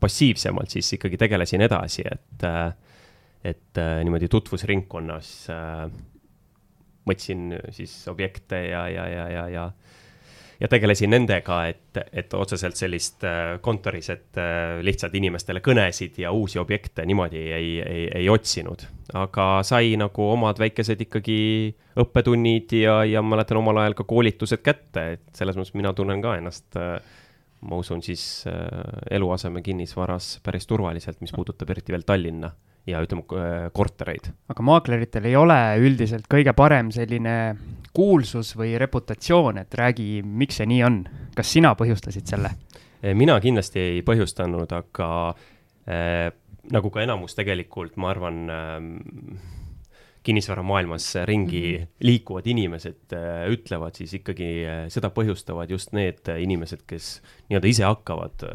[0.00, 2.46] passiivsemalt siis ikkagi tegelesin edasi, et,
[3.44, 5.32] et niimoodi tutvusringkonnas
[7.06, 9.66] võtsin siis objekte ja, ja, ja, ja, ja
[10.60, 16.32] ja tegelesin nendega, et, et otseselt sellist äh, kontoris, et äh, lihtsalt inimestele kõnesid ja
[16.32, 18.86] uusi objekte niimoodi ei, ei, ei otsinud.
[19.14, 21.38] aga sai nagu omad väikesed ikkagi
[22.02, 26.36] õppetunnid ja, ja mäletan omal ajal ka koolitused kätte, et selles mõttes mina tunnen ka
[26.40, 26.98] ennast äh,
[27.66, 28.44] ma usun siis
[29.10, 32.50] eluaseme kinnisvaras päris turvaliselt, mis puudutab eriti veel Tallinna
[32.86, 33.24] ja ütleme,
[33.74, 34.30] kortereid.
[34.48, 37.56] aga maakleritel ei ole üldiselt kõige parem selline
[37.96, 41.02] kuulsus või reputatsioon, et räägi, miks see nii on.
[41.36, 42.52] kas sina põhjustasid selle?
[43.02, 45.10] Eh, mina kindlasti ei põhjustanud, aga
[45.88, 46.30] äh,
[46.72, 48.88] nagu ka enamus tegelikult, ma arvan äh,,
[50.26, 51.86] kinnisvaramaailmas ringi -hmm.
[52.00, 57.84] liikuvad inimesed äh, ütlevad, siis ikkagi äh, seda põhjustavad just need inimesed, kes nii-öelda ise
[57.86, 58.46] hakkavad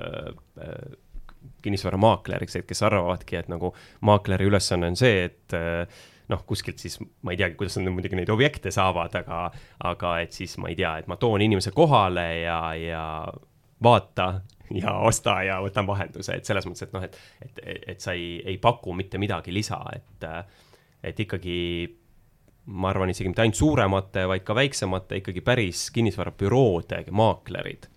[1.62, 3.74] kinnisvaramaakler, eks, et kes arvavadki, et nagu
[4.08, 8.18] maakleri ülesanne on see, et äh, noh, kuskilt siis ma ei teagi, kuidas nad muidugi
[8.20, 9.44] neid objekte saavad, aga,
[9.90, 13.06] aga et siis ma ei tea, et ma toon inimese kohale ja, ja
[13.84, 14.34] vaata
[14.78, 17.64] ja osta ja võtan vahenduse, et selles mõttes, et noh, et, et,
[17.96, 20.28] et sa ei, ei paku mitte midagi lisa, et,
[21.04, 21.58] et ikkagi
[22.72, 27.90] ma arvan isegi mitte ainult suuremate, vaid ka väiksemate ikkagi päris kinnisvarabüroode maaklerid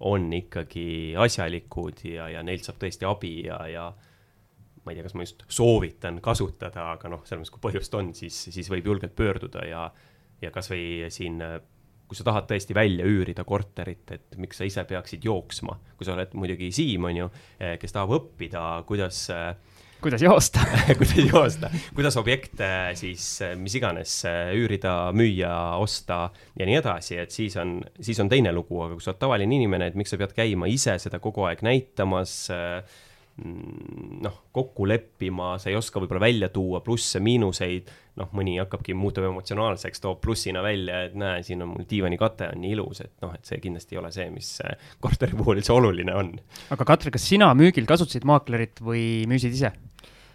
[0.00, 3.84] on ikkagi asjalikud ja, ja neilt saab tõesti abi ja, ja
[4.84, 8.10] ma ei tea, kas ma just soovitan kasutada, aga noh, selles mõttes, kui põhjust on,
[8.16, 9.84] siis, siis võib julgelt pöörduda ja,
[10.42, 11.38] ja kasvõi siin,
[12.04, 16.16] kui sa tahad tõesti välja üürida korterit, et miks sa ise peaksid jooksma, kui sa
[16.16, 17.30] oled muidugi Siim, on ju,
[17.80, 19.24] kes tahab õppida, kuidas
[20.04, 20.64] kuidas joosta.
[20.98, 22.66] Kuidas joosta, kuidas objekte
[22.98, 23.24] siis
[23.60, 24.18] mis iganes
[24.54, 29.04] üürida, müüa, osta ja nii edasi, et siis on, siis on teine lugu, aga kui
[29.04, 33.00] sa oled tavaline inimene, et miks sa pead käima ise seda kogu aeg näitamas äh,
[33.42, 40.02] noh, kokku leppima, sa ei oska võib-olla välja tuua plusse-miinuseid, noh, mõni hakkabki, muutub emotsionaalseks,
[40.04, 43.50] toob plussina välja, et näe, siin on mul diivanikate on nii ilus, et noh, et
[43.50, 46.30] see kindlasti ei ole see, mis äh, korteri puhul üldse oluline on.
[46.76, 49.74] aga Katri, kas sina müügil kasutasid maaklerit või müüsid ise?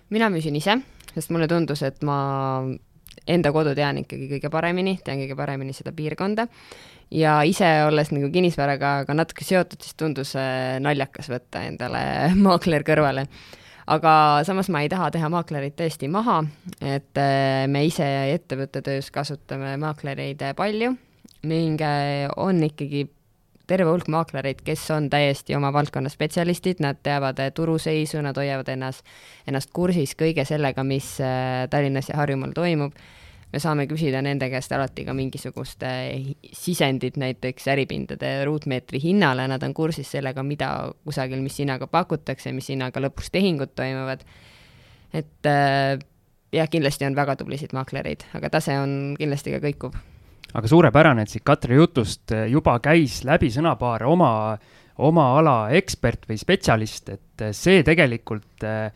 [0.09, 0.79] mina müüsin ise,
[1.13, 2.19] sest mulle tundus, et ma
[3.29, 6.47] enda kodu tean ikkagi kõige paremini, tean kõige paremini seda piirkonda
[7.11, 12.01] ja ise olles nagu kinnisvaraga ka natuke seotud, siis tundus äh, naljakas võtta endale
[12.45, 13.27] maakler kõrvale.
[13.89, 14.13] aga
[14.45, 16.43] samas ma ei taha teha maaklerit tõesti maha,
[16.81, 20.95] et äh, me ise ettevõtte töös kasutame maaklereid palju
[21.49, 23.07] ning äh, on ikkagi
[23.69, 29.05] terve hulk maaklereid, kes on täiesti oma valdkonna spetsialistid, nad teavad turuseisu, nad hoiavad ennast,
[29.45, 31.11] ennast kursis kõige sellega, mis
[31.69, 32.97] Tallinnas ja Harjumaal toimub
[33.53, 35.83] me saame küsida nende käest alati ka mingisugust
[36.53, 40.69] sisendit näiteks äripindade ruutmeetri hinnale, nad on kursis sellega, mida
[41.05, 44.23] kusagil, mis hinnaga pakutakse, mis hinnaga lõpuks tehingud toimuvad.
[45.13, 45.97] et äh,
[46.53, 49.97] jah, kindlasti on väga tublisid maaklereid, aga tase on kindlasti ka kõikuv.
[50.53, 54.31] aga suurepärane, et siit Katri jutust juba käis läbi sõnapaar oma,
[54.97, 58.89] oma ala ekspert või spetsialist, et see tegelikult äh,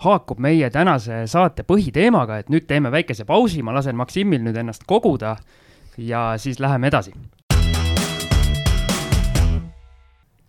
[0.00, 4.86] haakub meie tänase saate põhiteemaga, et nüüd teeme väikese pausi, ma lasen Maksimil nüüd ennast
[4.88, 5.36] koguda
[5.98, 7.12] ja siis läheme edasi.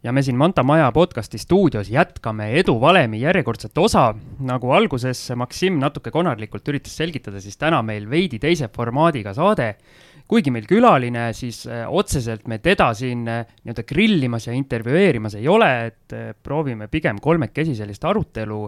[0.04, 4.14] ja me siin Manta Maja podcasti stuudios jätkame eduvalemi järjekordset osa.
[4.40, 9.76] nagu alguses Maksim natuke konarlikult üritas selgitada, siis täna meil veidi teise formaadiga saade.
[10.32, 15.50] Kuigi meil külaline, siis äh, otseselt me teda siin äh, nii-öelda grillimas ja intervjueerimas ei
[15.52, 18.62] ole, et äh, proovime pigem kolmekesi sellist arutelu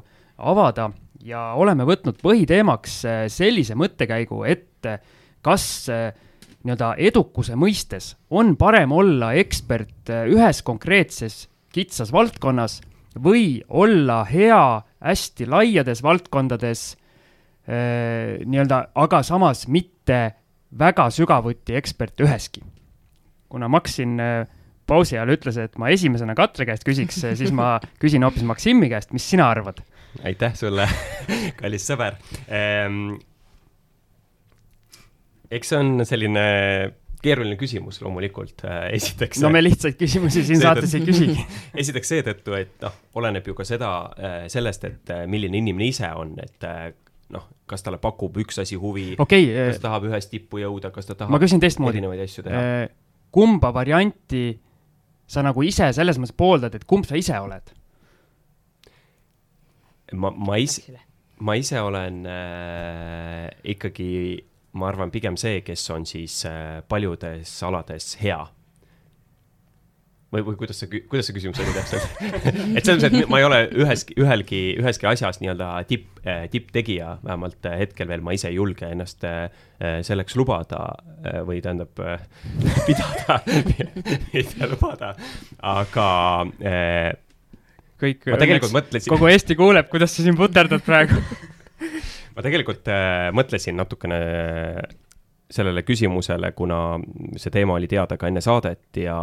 [0.43, 0.89] avada
[1.23, 2.97] ja oleme võtnud põhiteemaks
[3.31, 4.89] sellise mõttekäigu, et
[5.45, 12.81] kas nii-öelda edukuse mõistes on parem olla ekspert ühes konkreetses kitsas valdkonnas
[13.23, 16.83] või olla hea hästi laiades valdkondades
[17.69, 20.19] nii-öelda, aga samas mitte
[20.79, 22.63] väga sügavuti ekspert üheski.
[23.49, 24.17] kuna Max siin
[24.89, 29.13] pausi ajal ütles, et ma esimesena Katre käest küsiks, siis ma küsin hoopis Maksimi käest,
[29.15, 29.83] mis sina arvad?
[30.23, 30.87] aitäh sulle
[31.61, 33.15] kallis sõber ehm,.
[35.53, 36.43] eks see on selline
[37.23, 39.41] keeruline küsimus loomulikult, äh, esiteks.
[39.43, 41.45] no me lihtsaid küsimusi siin saates ei küsigi
[41.83, 46.11] esiteks seetõttu, et noh, oleneb ju ka seda, äh, sellest, et äh, milline inimene ise
[46.19, 46.67] on, et
[47.33, 51.07] noh, kas talle pakub üks asi huvi okay,, kas ta tahab ühest tippu jõuda, kas
[51.09, 51.99] ta tahab ma küsin teistmoodi.
[52.01, 52.87] erinevaid asju teha.
[53.33, 54.45] kumba varianti
[55.27, 57.73] sa nagu ise selles mõttes pooldad, et kumb sa ise oled?
[60.13, 60.97] ma, ma ise,
[61.41, 64.11] ma ise olen äh, ikkagi,
[64.77, 68.41] ma arvan, pigem see, kes on siis äh, paljudes alades hea
[70.33, 72.05] või, või kuidas see, kuidas see küsimus oli täpselt
[72.77, 77.17] et selles mõttes, et ma ei ole üheski, ühelgi, üheski asjas nii-öelda tipp, äh, tipptegija,
[77.25, 79.47] vähemalt äh, hetkel veel ma ise ei julge ennast äh,
[80.05, 80.81] selleks lubada
[81.47, 81.91] või tähendab
[82.87, 83.39] pidada
[84.33, 85.13] mitte lubada,
[85.73, 86.07] aga
[87.99, 88.27] kõik.
[88.31, 89.11] ma tegelikult mõtlesin.
[89.13, 91.19] kogu Eesti kuuleb, kuidas sa siin puterdad praegu
[92.33, 92.89] ma tegelikult
[93.35, 94.21] mõtlesin natukene
[95.53, 96.77] sellele küsimusele, kuna
[97.37, 99.19] see teema oli teada ka enne saadet ja,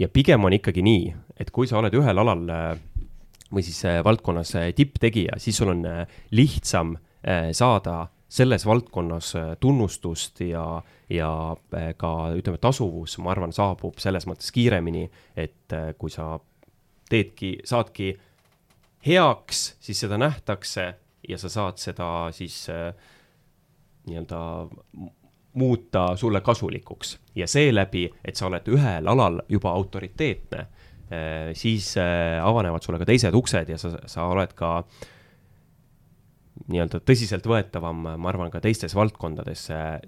[0.00, 1.10] ja pigem on ikkagi nii,
[1.40, 2.70] et kui sa oled ühel alal äh,
[3.52, 5.84] või siis äh, valdkonnas äh, tipptegija, siis sul on
[6.36, 6.96] lihtsam
[7.52, 10.62] saada selles valdkonnas tunnustust ja,
[11.12, 11.28] ja
[12.00, 15.02] ka ütleme, tasuvus, ma arvan, saabub selles mõttes kiiremini,
[15.36, 16.30] et kui sa
[17.12, 18.14] teedki, saadki
[19.04, 20.86] heaks, siis seda nähtakse
[21.28, 22.62] ja sa saad seda siis
[24.08, 24.40] nii-öelda
[25.54, 27.18] muuta sulle kasulikuks.
[27.34, 33.08] Ja seeläbi, et sa oled ühel alal juba autoriteetne äh,, siis äh, avanevad sulle ka
[33.08, 34.84] teised uksed ja sa, sa oled ka
[36.70, 39.62] nii-öelda tõsiseltvõetavam, ma arvan, ka teistes valdkondades,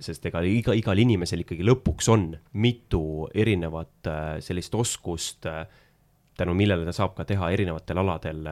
[0.05, 2.26] sest ega iga, igal inimesel ikkagi lõpuks on
[2.61, 5.48] mitu erinevat äh, sellist oskust
[6.37, 8.46] tänu millele ta saab ka teha erinevatel aladel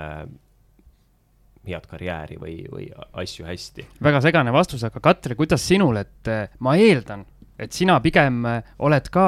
[1.66, 2.88] head karjääri või, või
[3.22, 3.86] asju hästi.
[4.02, 7.26] väga segane vastus, aga Katri, kuidas sinul, et äh, ma eeldan,
[7.60, 9.26] et sina pigem äh, oled ka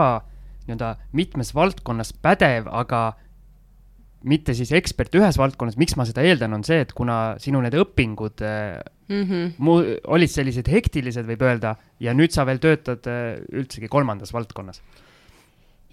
[0.67, 3.13] nii-öelda mitmes valdkonnas pädev, aga
[4.25, 7.75] mitte siis ekspert ühes valdkonnas, miks ma seda eeldan, on see, et kuna sinu need
[7.75, 9.55] õpingud mm -hmm.
[9.59, 13.09] mu-, olid sellised hektilised, võib öelda, ja nüüd sa veel töötad
[13.51, 14.81] üldsegi kolmandas valdkonnas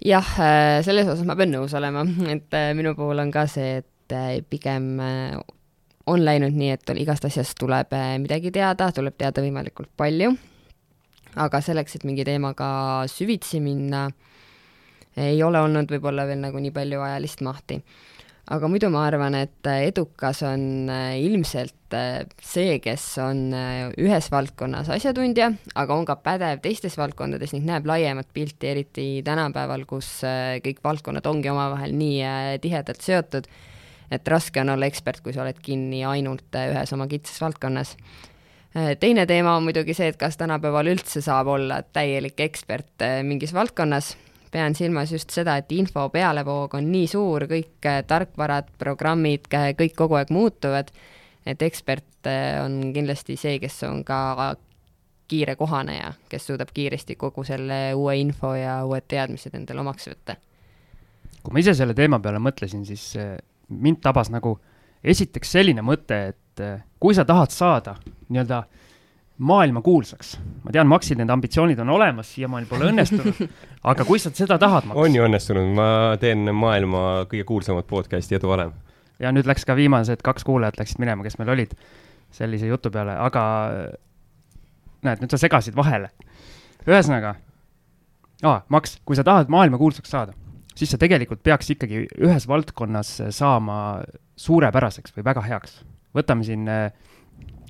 [0.04, 0.30] jah,
[0.86, 4.94] selles osas ma pean nõus olema, et minu puhul on ka see, et pigem
[6.10, 10.32] on läinud nii, et igast asjast tuleb äh, midagi teada, tuleb teada võimalikult palju,
[11.40, 12.70] aga selleks, et mingi teemaga
[13.10, 14.08] süvitsi minna,
[15.20, 17.80] ei ole olnud võib-olla veel nagu nii palju ajalist mahti.
[18.50, 21.76] aga muidu ma arvan, et edukas on äh, ilmselt
[22.46, 23.50] see, kes on
[23.98, 29.82] ühes valdkonnas asjatundja, aga on ka pädev teistes valdkondades ning näeb laiemat pilti, eriti tänapäeval,
[29.90, 30.20] kus
[30.62, 33.50] kõik valdkonnad ongi omavahel nii tihedalt seotud
[34.10, 37.94] et raske on olla ekspert, kui sa oled kinni ainult äh, ühes oma kitsas valdkonnas.
[38.76, 43.20] Äh, teine teema on muidugi see, et kas tänapäeval üldse saab olla täielik ekspert äh,
[43.26, 44.16] mingis valdkonnas,
[44.50, 50.18] pean silmas just seda, et info pealevoog on nii suur, kõik tarkvarad, programmid, kõik kogu
[50.18, 50.90] aeg muutuvad,
[51.46, 52.26] et ekspert
[52.60, 54.18] on kindlasti see, kes on ka
[55.30, 60.34] kiire kohaneja, kes suudab kiiresti kogu selle uue info ja uued teadmised endale omaks võtta.
[61.44, 63.14] kui ma ise selle teema peale mõtlesin, siis
[63.70, 64.56] mind tabas nagu
[65.04, 67.96] esiteks selline mõte, et eh, kui sa tahad saada
[68.28, 68.62] nii-öelda
[69.40, 70.34] maailmakuulsaks,
[70.66, 73.38] ma tean, Maxil need ambitsioonid on olemas, siiamaani pole õnnestunud,
[73.90, 75.00] aga kui sa seda tahad, Max.
[75.00, 75.88] on ju õnnestunud, ma
[76.20, 78.74] teen maailma kõige kuulsamat podcast'i Edu Valem.
[79.20, 81.72] ja nüüd läks ka viimased kaks kuulajat läksid minema, kes meil olid
[82.36, 83.44] sellise jutu peale, aga
[85.08, 86.12] näed, nüüd sa segasid vahele.
[86.84, 87.38] ühesõnaga
[88.68, 90.36] Max, kui sa tahad maailmakuulsaks saada
[90.80, 94.00] siis sa tegelikult peaks ikkagi ühes valdkonnas saama
[94.40, 95.80] suurepäraseks või väga heaks.
[96.16, 96.90] võtame siin, eh,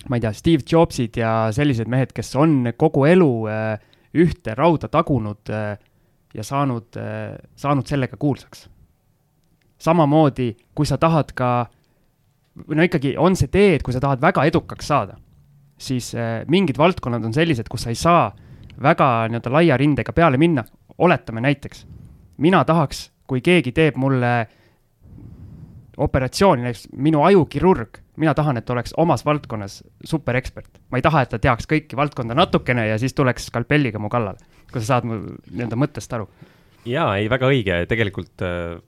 [0.08, 3.78] ma ei tea, Steve Jobsid ja sellised mehed, kes on kogu elu eh,
[4.14, 5.76] ühte rauda tagunud eh,
[6.34, 6.94] ja saanud,
[7.58, 8.68] saanud sellega kuulsaks.
[9.80, 11.66] samamoodi, kui sa tahad ka,
[12.68, 15.16] no ikkagi on see tee, et kui sa tahad väga edukaks saada,
[15.80, 16.12] siis
[16.46, 18.28] mingid valdkonnad on sellised, kus sa ei saa
[18.78, 20.62] väga nii-öelda laia rindega peale minna,
[20.98, 21.86] oletame näiteks
[22.40, 24.33] mina tahaks, kui keegi teeb mulle
[26.00, 30.81] operatsiooni, näiteks minu ajukirurg, mina tahan, et oleks omas valdkonnas superekspert.
[30.90, 34.38] ma ei taha, et ta teaks kõiki valdkonda natukene ja siis tuleks skalpelliga mu kallale.
[34.72, 36.29] kui sa saad mu nii-öelda mõttest aru?
[36.88, 38.81] jaa, ei väga õige, tegelikult äh,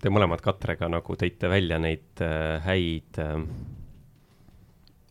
[0.00, 3.36] te mõlemad Katrega nagu tõite välja neid äh, häid äh,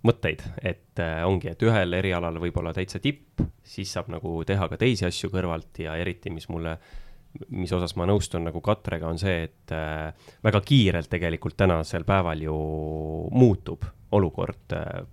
[0.04, 4.78] mõtteid, et ongi, et ühel erialal võib olla täitsa tipp, siis saab nagu teha ka
[4.82, 7.03] teisi asju kõrvalt ja eriti, mis mulle äh,
[7.50, 10.13] mis osas ma nõustun nagu Katrega, on see, et äh,
[10.46, 12.58] väga kiirelt tegelikult tänasel päeval ju
[13.34, 15.06] muutub olukord äh,,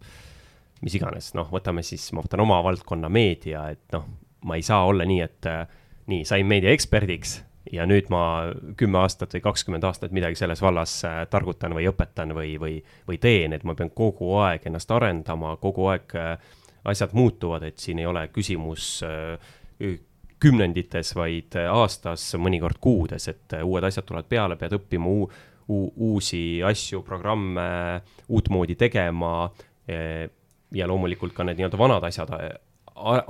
[0.84, 4.08] mis iganes, noh, võtame siis, ma võtan oma valdkonna meedia, et noh,
[4.48, 5.64] ma ei saa olla nii, et äh,
[6.10, 7.40] nii, sain meediaeksperdiks
[7.72, 8.22] ja nüüd ma
[8.80, 12.78] kümme aastat või kakskümmend aastat midagi selles vallas äh, targutan või õpetan või, või,
[13.08, 16.34] või teen, et ma pean kogu aeg ennast arendama, kogu aeg äh,
[16.90, 19.52] asjad muutuvad, et siin ei ole küsimus äh,
[20.40, 25.26] kümnendites, vaid aastas, mõnikord kuudes, et uued asjad tulevad peale, pead õppima uu,
[25.68, 29.50] uu, uusi asju, programme, uutmoodi tegema.
[30.70, 32.30] ja loomulikult ka need nii-öelda vanad asjad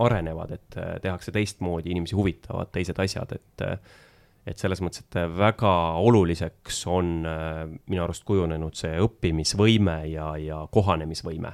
[0.04, 3.66] arenevad, et tehakse teistmoodi, inimesi huvitavad teised asjad, et
[4.48, 11.52] et selles mõttes, et väga oluliseks on minu arust kujunenud see õppimisvõime ja, ja kohanemisvõime.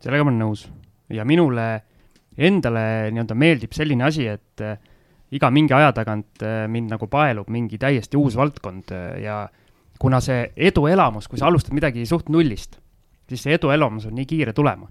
[0.00, 0.66] sellega ma olen nõus
[1.12, 1.66] ja minule
[2.36, 4.78] endale nii-öelda meeldib selline asi, et äh,
[5.32, 9.44] iga mingi aja tagant äh, mind nagu paelub mingi täiesti uus valdkond äh, ja
[10.00, 12.78] kuna see eduelamus, kui sa alustad midagi suht nullist,
[13.28, 14.88] siis see eduelamus on nii kiire tulema,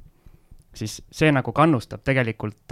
[0.73, 2.71] siis see nagu kannustab tegelikult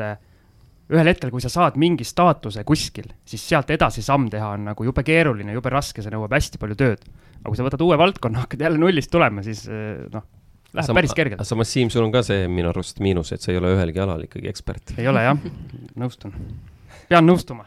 [0.89, 4.87] ühel hetkel, kui sa saad mingi staatuse kuskil, siis sealt edasi samm teha on nagu
[4.87, 7.03] jube keeruline, jube raske, see nõuab hästi palju tööd.
[7.39, 10.23] aga kui sa võtad uue valdkonna, hakkad jälle nullist tulema, siis noh,
[10.73, 11.41] Läheb Sam, päris kergelt.
[11.47, 14.21] samas, Siim, sul on ka see minu arust miinus, et sa ei ole ühelgi alal
[14.27, 14.93] ikkagi ekspert.
[15.01, 15.39] ei ole jah,
[15.97, 16.35] nõustun.
[17.09, 17.65] pean nõustuma.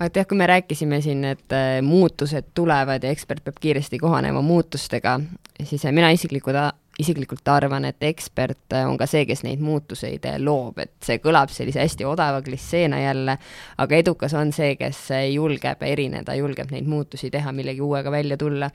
[0.00, 4.40] et jah, kui me rääkisime siin, et äh, muutused tulevad ja ekspert peab kiiresti kohanema
[4.42, 5.18] muutustega,
[5.62, 6.56] siis äh, mina isiklikult,
[6.98, 11.50] isiklikult arvan, et ekspert äh, on ka see, kes neid muutuseid loob, et see kõlab
[11.50, 13.38] sellise hästi odava klisseena jälle,
[13.78, 18.70] aga edukas on see, kes julgeb erineda, julgeb neid muutusi teha, millegi uuega välja tulla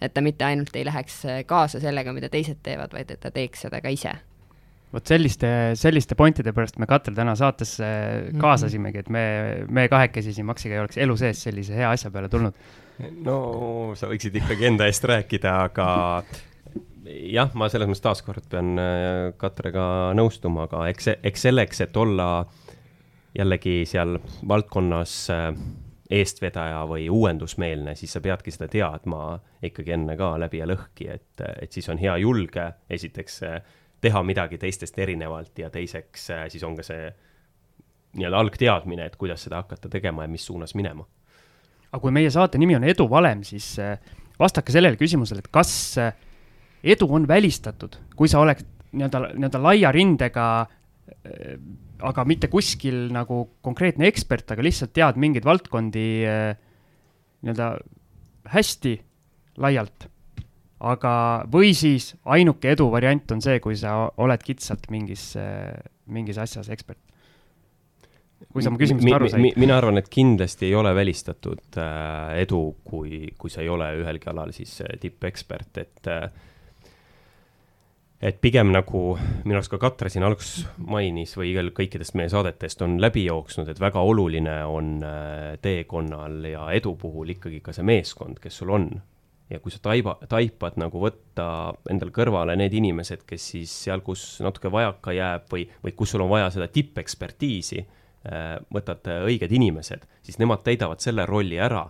[0.00, 3.32] et ta mitte ainult ei läheks äh, kaasa sellega, mida teised teevad, vaid et ta
[3.34, 4.14] teeks seda ka ise.
[4.92, 8.40] vot selliste, selliste pointide pärast me Katel täna saatesse Mhm.
[8.40, 9.24] kaasasimegi, et me,
[9.68, 12.54] me kahekesi siin Maksiga ei oleks elu sees sellise hea asja peale tulnud.
[13.22, 15.88] no sa võiksid ikkagi enda eest rääkida, aga
[17.08, 22.28] jah, ma selles mõttes taaskord pean äh, Katrega nõustuma, aga eks, eks selleks, et olla
[23.36, 25.48] jällegi seal valdkonnas äh,
[26.18, 31.44] eestvedaja või uuendusmeelne, siis sa peadki seda teadma ikkagi enne ka läbi ja lõhki, et,
[31.60, 33.58] et siis on hea julge esiteks äh,
[34.00, 37.08] teha midagi teistest erinevalt ja teiseks siis on ka see
[38.18, 41.04] nii-öelda algteadmine, et kuidas seda hakata tegema ja mis suunas minema.
[41.90, 43.74] aga kui meie saate nimi on Edu valem, siis
[44.38, 46.14] vastake sellele küsimusele, et kas äh,
[46.82, 48.62] edu on välistatud, kui sa oled
[48.92, 50.46] nii-öelda, nii-öelda laia rindega,
[51.98, 56.52] aga mitte kuskil nagu konkreetne ekspert, aga lihtsalt tead mingeid valdkondi äh,
[57.42, 57.72] nii-öelda
[58.52, 58.94] hästi
[59.58, 60.08] laialt.
[60.78, 61.12] aga,
[61.50, 65.32] või siis ainuke edu variant on see, kui sa oled kitsalt mingis,
[66.06, 67.00] mingis asjas ekspert.
[68.54, 69.58] kui sa mu küsimusest aru said.
[69.58, 74.30] mina arvan, et kindlasti ei ole välistatud äh, edu, kui, kui sa ei ole ühelgi
[74.30, 76.30] alal siis äh, tippekspert, et äh,
[78.18, 79.02] et pigem nagu
[79.46, 83.68] minu arust ka Katre siin alguses mainis või igal kõikidest meie saadetest on läbi jooksnud,
[83.70, 88.74] et väga oluline on äh, teekonnal ja edu puhul ikkagi ka see meeskond, kes sul
[88.74, 88.90] on.
[89.48, 91.46] ja kui sa taiba, taipad nagu võtta
[91.90, 96.26] endal kõrvale need inimesed, kes siis seal, kus natuke vajaka jääb või, või kus sul
[96.26, 97.86] on vaja seda tippekspertiisi,
[98.74, 101.86] võtad õiged inimesed, siis nemad täidavad selle rolli ära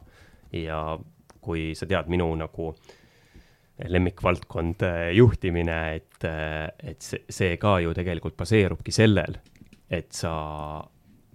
[0.55, 1.01] ja
[1.43, 2.98] kui sa tead minu nagu äh,
[3.87, 4.83] lemmikvaldkond
[5.15, 6.25] juhtimine, et,
[6.83, 9.39] et see, ka ju tegelikult baseerubki sellel,
[9.91, 10.33] et sa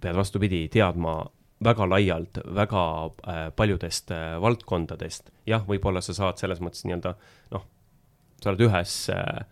[0.04, 1.22] pead vastupidi teadma
[1.64, 5.30] väga laialt väga äh, paljudest äh, valdkondadest.
[5.46, 7.14] jah, võib-olla sa saad selles mõttes nii-öelda
[7.54, 7.66] noh,
[8.42, 9.44] sa oled ühes äh,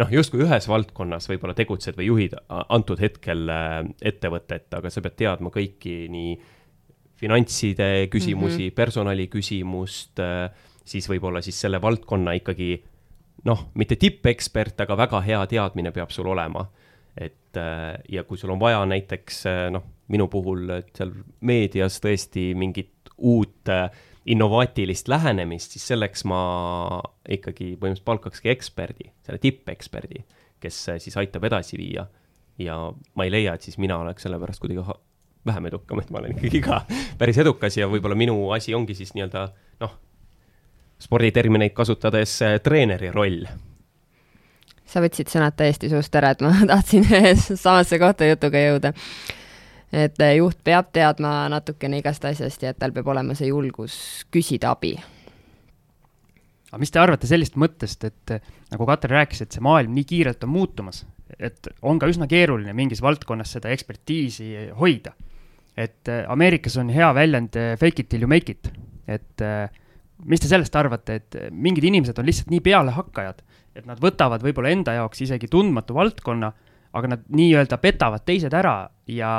[0.00, 3.80] noh, justkui ühes valdkonnas võib-olla tegutsed või juhid antud hetkel äh,
[4.12, 6.36] ettevõtet, aga sa pead teadma kõiki nii
[7.16, 8.76] finantside küsimusi mm, -hmm.
[8.76, 10.50] personali küsimust äh,,
[10.86, 12.70] siis võib-olla siis selle valdkonna ikkagi
[13.46, 16.66] noh, mitte tippekspert, aga väga hea teadmine peab sul olema.
[17.16, 22.50] et äh, ja kui sul on vaja näiteks äh, noh, minu puhul seal meedias tõesti
[22.54, 23.88] mingit uut äh,
[24.26, 26.40] innovaatilist lähenemist, siis selleks ma
[27.30, 30.24] ikkagi põhimõtteliselt palkakski eksperdi, selle tippeksperdi,
[30.60, 32.06] kes siis aitab edasi viia.
[32.58, 32.76] ja
[33.14, 34.84] ma ei leia, et siis mina oleks selle pärast kuidagi
[35.46, 36.82] vähem edukam, et ma olen ikkagi ka
[37.20, 39.46] päris edukas ja võib-olla minu asi ongi siis nii-öelda
[39.80, 39.96] noh,
[40.98, 43.44] sporditermineid kasutades äh, treeneri roll.
[44.86, 47.04] sa võtsid sõnad täiesti suust ära, et ma tahtsin
[47.64, 48.92] samasse kohta jutuga jõuda.
[49.92, 54.24] et äh, juht peab teadma natukene igast asjast ja et tal peab olema see julgus
[54.32, 54.94] küsida abi.
[56.70, 60.08] aga mis te arvate sellist mõttest, et äh, nagu Katri rääkis, et see maailm nii
[60.08, 61.04] kiirelt on muutumas,
[61.38, 65.12] et on ka üsna keeruline mingis valdkonnas seda ekspertiisi hoida.
[65.76, 68.70] et Ameerikas on hea väljend fake it till you make it,
[69.06, 69.68] et äh,
[70.24, 73.42] mis te sellest arvate, et mingid inimesed on lihtsalt nii pealehakkajad,
[73.76, 76.52] et nad võtavad võib-olla enda jaoks isegi tundmatu valdkonna,
[76.96, 78.78] aga nad nii-öelda petavad teised ära
[79.12, 79.30] ja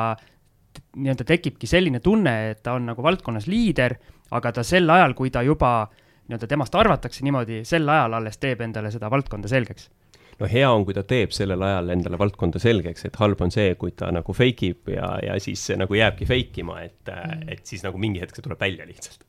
[0.97, 3.97] nii-öelda tekibki selline tunne, et ta on nagu valdkonnas liider,
[4.38, 5.88] aga ta sel ajal, kui ta juba
[6.28, 9.89] nii-öelda temast arvatakse niimoodi, sel ajal alles teeb endale seda valdkonda selgeks
[10.38, 13.71] no hea on, kui ta teeb sellel ajal endale valdkonda selgeks, et halb on see,
[13.80, 17.63] kui ta nagu fake ib ja, ja siis nagu jääbki fake ima, et mm., et
[17.65, 19.25] siis nagu mingi hetk see tuleb välja lihtsalt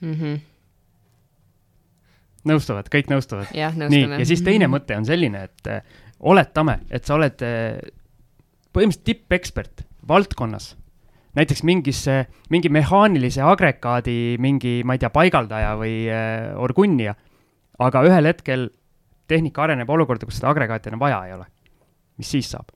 [0.00, 0.14] mm.
[0.14, 0.38] -hmm
[2.48, 3.52] nõustuvad, kõik nõustuvad?
[3.52, 7.78] nii, ja siis teine mõte on selline, et äh, oletame, et sa oled äh,
[8.74, 10.72] põhimõtteliselt tippekspert valdkonnas,
[11.38, 12.02] näiteks mingis,
[12.50, 17.14] mingi mehaanilise agregaadi mingi, ma ei tea, paigaldaja või äh, orgunnija,
[17.84, 18.68] aga ühel hetkel
[19.28, 21.46] tehnika areneb olukorda, kus seda agregaati enam vaja ei ole.
[22.18, 22.72] mis siis saab?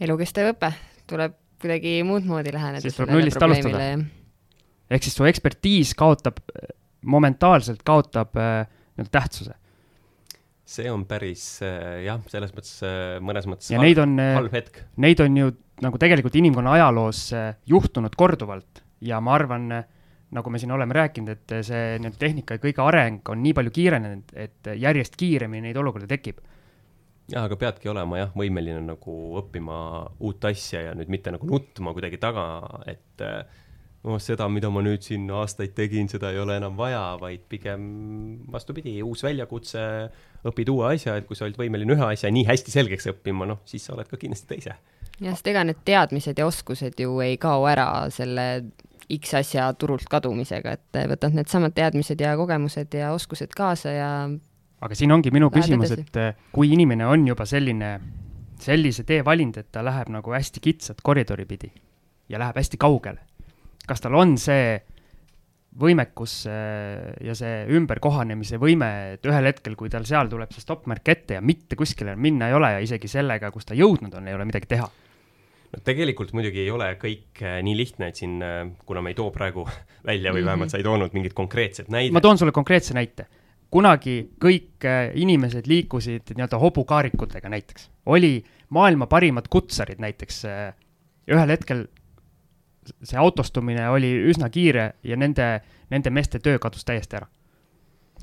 [0.00, 0.70] elukestev õpe,
[1.10, 2.80] tuleb kuidagi muud moodi läheneda.
[2.84, 3.90] siis tuleb nullist alustada
[4.90, 6.40] ehk siis su ekspertiis kaotab,
[7.08, 8.66] momentaalselt kaotab äh,
[8.96, 9.54] nii-öelda tähtsuse.
[10.68, 14.56] see on päris äh, jah, selles mõttes äh, mõnes mõttes ja halb, neid on, halb
[14.58, 14.82] hetk.
[15.00, 15.52] Neid on ju
[15.84, 17.28] nagu tegelikult inimkonna ajaloos
[17.70, 19.70] juhtunud korduvalt ja ma arvan,
[20.34, 23.72] nagu me siin oleme rääkinud, et see nii-öelda tehnika ja kõige areng on nii palju
[23.76, 26.42] kiirenenud, et järjest kiiremini neid olukordi tekib
[27.28, 29.78] jah, aga peadki olema jah, võimeline nagu õppima
[30.24, 32.44] uut asja ja nüüd mitte nagu nutma kuidagi taga,
[32.88, 33.42] et äh,
[34.04, 37.82] oh, seda, mida ma nüüd siin aastaid tegin, seda ei ole enam vaja, vaid pigem
[38.52, 39.82] vastupidi, uus väljakutse,
[40.48, 43.62] õpid uue asja, et kui sa oled võimeline ühe asja nii hästi selgeks õppima, noh,
[43.68, 44.76] siis sa oled ka kindlasti teise.
[45.18, 48.48] jah, sest ega need teadmised ja oskused ju ei kao ära selle
[49.08, 54.10] X asja turult kadumisega, et võtad needsamad teadmised ja kogemused ja oskused kaasa ja
[54.84, 57.96] aga siin ongi minu küsimus, et äh, kui inimene on juba selline,
[58.62, 61.72] sellise tee valinud, et ta läheb nagu hästi kitsat koridori pidi
[62.28, 63.24] ja läheb hästi kaugele,
[63.88, 64.78] kas tal on see
[65.78, 71.10] võimekus äh, ja see ümberkohanemise võime, et ühel hetkel, kui tal seal tuleb see stoppmärk
[71.12, 74.34] ette ja mitte kuskile minna ei ole ja isegi sellega, kus ta jõudnud on, ei
[74.36, 74.88] ole midagi teha.
[75.68, 79.18] no tegelikult muidugi ei ole kõik äh, nii lihtne, et siin, äh, kuna me ei
[79.18, 79.66] too praegu
[80.10, 80.46] välja või Mhm.
[80.50, 82.12] vähemalt sa ei toonud mingit konkreetset näidet.
[82.12, 83.26] ma toon sulle konkreetse näite.
[83.70, 84.84] kunagi kõik
[85.14, 87.90] inimesed liikusid nii-öelda hobukaarikutega näiteks.
[88.06, 90.44] oli maailma parimad kutsarid näiteks.
[91.28, 91.86] ühel hetkel
[93.02, 95.48] see autostumine oli üsna kiire ja nende,
[95.90, 97.28] nende meeste töö kadus täiesti ära.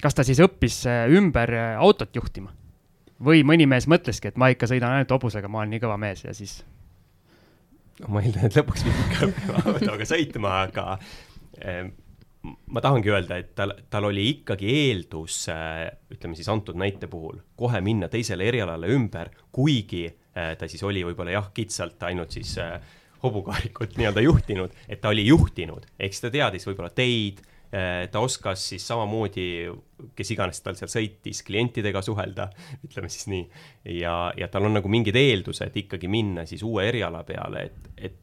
[0.01, 2.53] kas ta siis õppis äh, ümber äh, autot juhtima?
[3.26, 6.26] või mõni mees mõtleski, et ma ikka sõidan ainult hobusega, ma olen nii kõva mees
[6.26, 6.57] ja siis
[8.01, 10.97] no ma eeldan, et lõpuks pidi ikka õppima autoga sõitma, aga
[11.61, 11.86] eh,
[12.43, 15.45] ma tahangi öelda, et tal, tal oli ikkagi eeldus,
[16.13, 21.38] ütleme siis antud näite puhul, kohe minna teisele erialale ümber, kuigi ta siis oli võib-olla
[21.38, 22.57] jah, kitsalt ainult siis
[23.26, 27.41] hobukaarikut nii-öelda juhtinud, et ta oli juhtinud, ehk siis ta teadis võib-olla teid,
[28.11, 29.67] ta oskas siis samamoodi,
[30.15, 32.47] kes iganes tal seal sõitis, klientidega suhelda,
[32.86, 33.45] ütleme siis nii,
[33.97, 38.19] ja, ja tal on nagu mingid eeldused ikkagi minna siis uue eriala peale, et, et,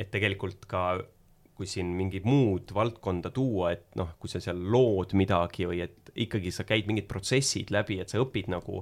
[0.00, 0.84] et tegelikult ka
[1.60, 6.08] kui siin mingid muud valdkonda tuua, et noh, kui sa seal lood midagi või et
[6.24, 8.80] ikkagi sa käid mingid protsessid läbi, et sa õpid nagu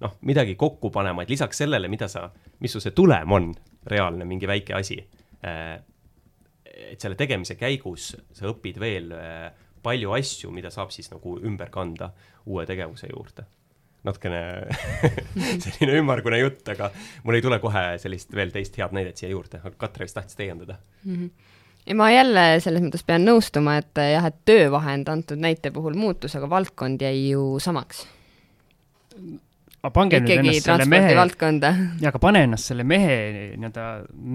[0.00, 2.28] noh, midagi kokku panema, et lisaks sellele, mida sa,
[2.60, 3.52] mis su see tulem on,
[3.86, 4.98] reaalne mingi väike asi
[5.46, 5.76] äh,
[6.76, 9.50] et selle tegemise käigus sa õpid veel äh,
[9.86, 12.10] palju asju, mida saab siis nagu ümber kanda
[12.46, 13.46] uue tegevuse juurde.
[14.06, 14.40] natukene
[15.64, 16.92] selline ümmargune jutt, aga
[17.24, 20.38] mul ei tule kohe sellist veel teist head näidet siia juurde, aga Katre vist tahtis
[20.38, 21.14] täiendada mm.
[21.14, 21.54] -hmm
[21.86, 26.34] ja ma jälle selles mõttes pean nõustuma, et jah, et töövahend antud näite puhul muutus,
[26.34, 28.06] aga valdkond jäi ju samaks.
[29.84, 31.16] Aga pange nüüd ennast selle mehe
[32.10, 33.16] aga pane ennast selle mehe
[33.56, 33.86] nii-öelda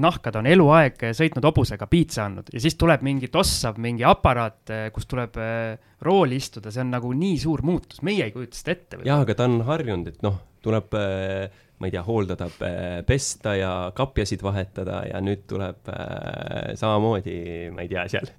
[0.06, 2.52] nahka, ta on eluaeg sõitnud hobusega, piitsa andnud.
[2.54, 5.76] Ja siis tuleb mingi tossav mingi aparaat, kus tuleb äh,
[6.06, 9.02] rooli istuda, see on nagu nii suur muutus, meie ei kujuta seda ette.
[9.08, 12.46] jaa, aga ta on harjunud, et noh, tuleb äh, ma ei tea, hooldada,
[13.06, 17.36] pesta ja kapjasid vahetada ja nüüd tuleb äh, samamoodi,
[17.74, 18.30] ma ei tea, seal.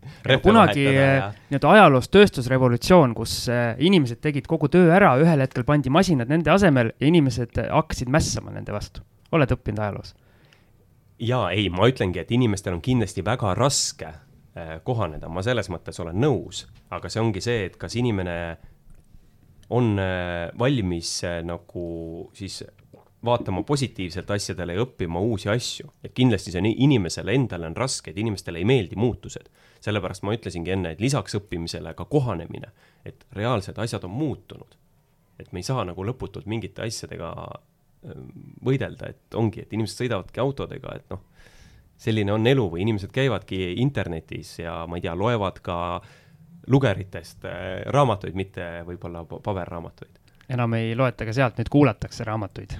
[0.44, 1.32] kunagi ja...
[1.50, 6.54] nii-öelda ajaloos tööstusrevolutsioon, kus äh, inimesed tegid kogu töö ära, ühel hetkel pandi masinad nende
[6.54, 9.02] asemel ja inimesed hakkasid mässama nende vastu.
[9.34, 10.14] oled õppinud ajaloos?
[11.18, 15.98] jaa, ei, ma ütlengi, et inimestel on kindlasti väga raske äh, kohaneda, ma selles mõttes
[16.02, 18.36] olen nõus, aga see ongi see, et kas inimene
[19.72, 21.84] on äh, valmis äh, nagu
[22.36, 22.60] siis
[23.24, 25.92] vaatama positiivselt asjadele ja õppima uusi asju.
[26.04, 29.48] et kindlasti see on inimesele endale on raske, et inimestele ei meeldi muutused.
[29.80, 32.70] sellepärast ma ütlesingi enne, et lisaks õppimisele ka kohanemine,
[33.04, 34.76] et reaalsed asjad on muutunud.
[35.38, 37.32] et me ei saa nagu lõputult mingite asjadega
[38.06, 38.28] ähm,
[38.64, 41.22] võidelda, et ongi, et inimesed sõidavadki autodega, et noh,
[41.96, 45.76] selline on elu või inimesed käivadki internetis ja ma ei tea, loevad ka
[46.66, 52.76] lugeritest äh, raamatuid, mitte võib-olla paberraamatuid enam ei loeta ka sealt, nüüd kuulatakse raamatuid.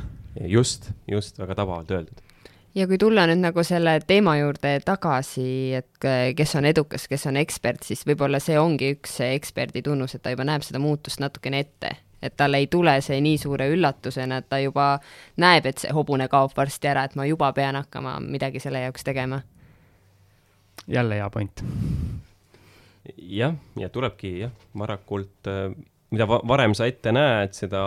[0.49, 2.20] just, just, väga tabavalt öeldud.
[2.74, 7.37] ja kui tulla nüüd nagu selle teema juurde tagasi, et kes on edukas, kes on
[7.37, 11.61] ekspert, siis võib-olla see ongi üks eksperdi tunnus, et ta juba näeb seda muutust natukene
[11.66, 11.97] ette.
[12.22, 14.99] et tal ei tule see nii suure üllatusena, et ta juba
[15.37, 19.05] näeb, et see hobune kaob varsti ära, et ma juba pean hakkama midagi selle jaoks
[19.05, 19.43] tegema.
[20.87, 21.64] jälle hea point.
[23.17, 25.73] Jah, ja tulebki jah, varakult äh,
[26.13, 27.83] mida va varem sa ette näed, seda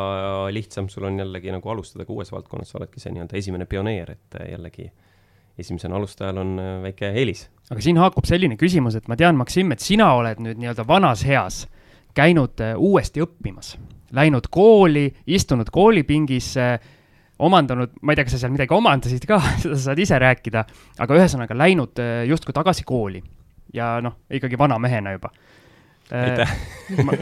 [0.53, 4.16] lihtsam sul on jällegi nagu alustada ka uues valdkonnas, sa oledki see nii-öelda esimene pioneer,
[4.16, 4.89] et jällegi
[5.61, 7.45] esimesel alustajal on äh, väike eelis.
[7.70, 11.24] aga siin haakub selline küsimus, et ma tean, Maksim, et sina oled nüüd nii-öelda vanas
[11.28, 11.63] eas
[12.18, 13.76] käinud äh, uuesti õppimas,
[14.16, 16.53] läinud kooli, istunud koolipingis,
[17.45, 20.66] omandanud, ma ei tea, kas sa seal midagi omandasid ka, seda saad ise rääkida,
[21.05, 23.22] aga ühesõnaga läinud äh, justkui tagasi kooli
[23.76, 25.32] ja noh, ikkagi vana mehena juba
[26.11, 26.51] aitäh
[27.03, 27.15] ma,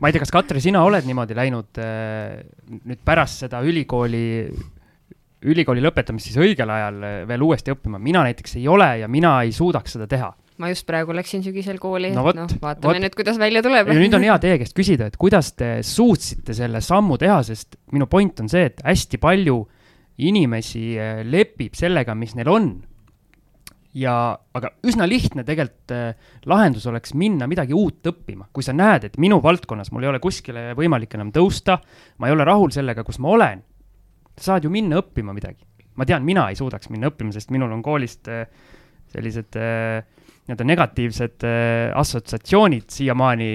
[0.00, 2.38] ma ei tea, kas Katri, sina oled niimoodi läinud äh,
[2.78, 4.26] nüüd pärast seda ülikooli,
[5.50, 9.40] ülikooli lõpetamist siis õigel ajal äh, veel uuesti õppima, mina näiteks ei ole ja mina
[9.42, 10.30] ei suudaks seda teha.
[10.62, 13.02] ma just praegu läksin sügisel kooli no,, noh, vaatame võt.
[13.02, 13.90] nüüd, kuidas välja tuleb.
[13.90, 17.80] ja nüüd on hea teie käest küsida, et kuidas te suutsite selle sammu teha, sest
[17.92, 19.64] minu point on see, et hästi palju
[20.22, 22.72] inimesi äh, lepib sellega, mis neil on
[23.98, 24.14] ja,
[24.56, 29.18] aga üsna lihtne tegelikult äh, lahendus oleks minna midagi uut õppima, kui sa näed, et
[29.20, 31.78] minu valdkonnas mul ei ole kuskile võimalik enam tõusta,
[32.18, 33.62] ma ei ole rahul sellega, kus ma olen,
[34.40, 35.66] saad ju minna õppima midagi.
[35.96, 38.46] ma tean, mina ei suudaks minna õppima, sest minul on koolist äh,
[39.12, 40.00] sellised äh,
[40.42, 41.44] nii-öelda negatiivsed
[41.94, 43.50] assotsiatsioonid siiamaani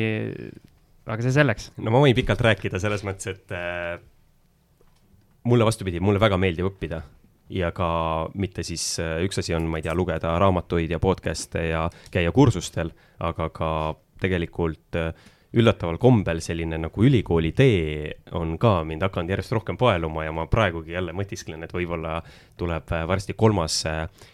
[1.04, 1.72] aga see selleks.
[1.84, 3.52] no ma võin pikalt rääkida selles mõttes, et
[5.48, 7.02] mulle vastupidi, mulle väga meeldib õppida
[7.50, 7.89] ja ka
[8.36, 12.32] mitte siis, äh, üks asi on, ma ei tea, lugeda raamatuid ja podcast'e ja käia
[12.36, 12.91] kursustel,
[13.24, 13.72] aga ka
[14.22, 15.12] tegelikult äh,
[15.58, 20.45] üllataval kombel selline nagu ülikooli tee on ka mind hakanud järjest rohkem paeluma ja ma
[20.52, 22.20] praegugi jälle mõtisklen, et võib-olla
[22.60, 23.80] tuleb äh, varsti kolmas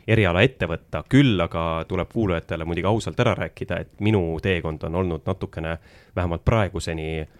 [0.07, 5.01] eriala ette võtta, küll aga tuleb kuulajatele muidugi ausalt ära rääkida, et minu teekond on
[5.03, 5.78] olnud natukene,
[6.16, 7.39] vähemalt praeguseni äh,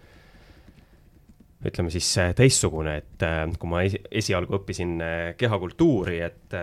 [1.68, 6.56] ütleme siis äh, teistsugune, et äh, kui ma esi, esialgu õppisin äh, kehakultuuri, et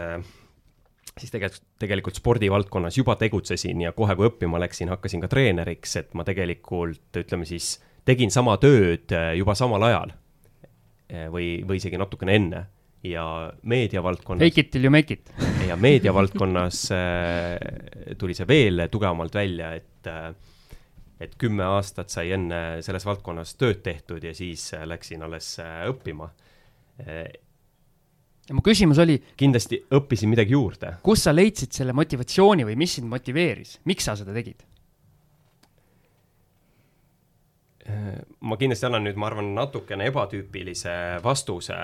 [1.12, 6.14] siis tegelikult, tegelikult spordivaldkonnas juba tegutsesin ja kohe, kui õppima läksin, hakkasin ka treeneriks, et
[6.18, 7.76] ma tegelikult ütleme siis,
[8.08, 10.14] tegin sama tööd juba samal ajal.
[11.30, 12.60] või, või isegi natukene enne
[13.04, 13.26] ja
[13.68, 14.45] meediavaldkonnas.
[14.45, 15.34] Fake it till you make it
[15.68, 16.86] ja meediavaldkonnas
[18.18, 20.08] tuli see veel tugevamalt välja, et
[21.22, 25.86] et kümme aastat sai enne selles valdkonnas tööd tehtud ja siis äh, läksin alles äh,
[25.91, 26.32] õppima.
[27.01, 29.15] ja mu küsimus oli.
[29.38, 30.97] kindlasti õppisin midagi juurde.
[31.03, 34.65] kus sa leidsid selle motivatsiooni või mis sind motiveeris, miks sa seda tegid?
[37.89, 40.93] Äh, ma kindlasti annan nüüd, ma arvan, natukene ebatüüpilise
[41.24, 41.80] vastuse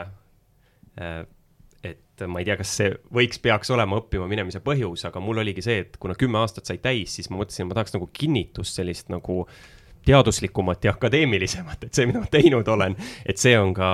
[1.86, 5.63] et ma ei tea, kas see võiks, peaks olema õppima minemise põhjus, aga mul oligi
[5.65, 9.11] see, et kuna kümme aastat sai täis, siis ma mõtlesin, ma tahaks nagu kinnitust, sellist
[9.13, 9.43] nagu
[10.07, 12.95] teaduslikumat ja akadeemilisemat, et see, mida ma teinud olen,
[13.28, 13.91] et see on ka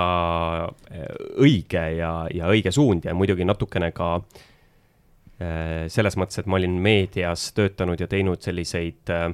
[0.70, 1.06] äh,
[1.42, 6.78] õige ja, ja õige suund ja muidugi natukene ka äh, selles mõttes, et ma olin
[6.86, 9.32] meedias töötanud ja teinud selliseid äh,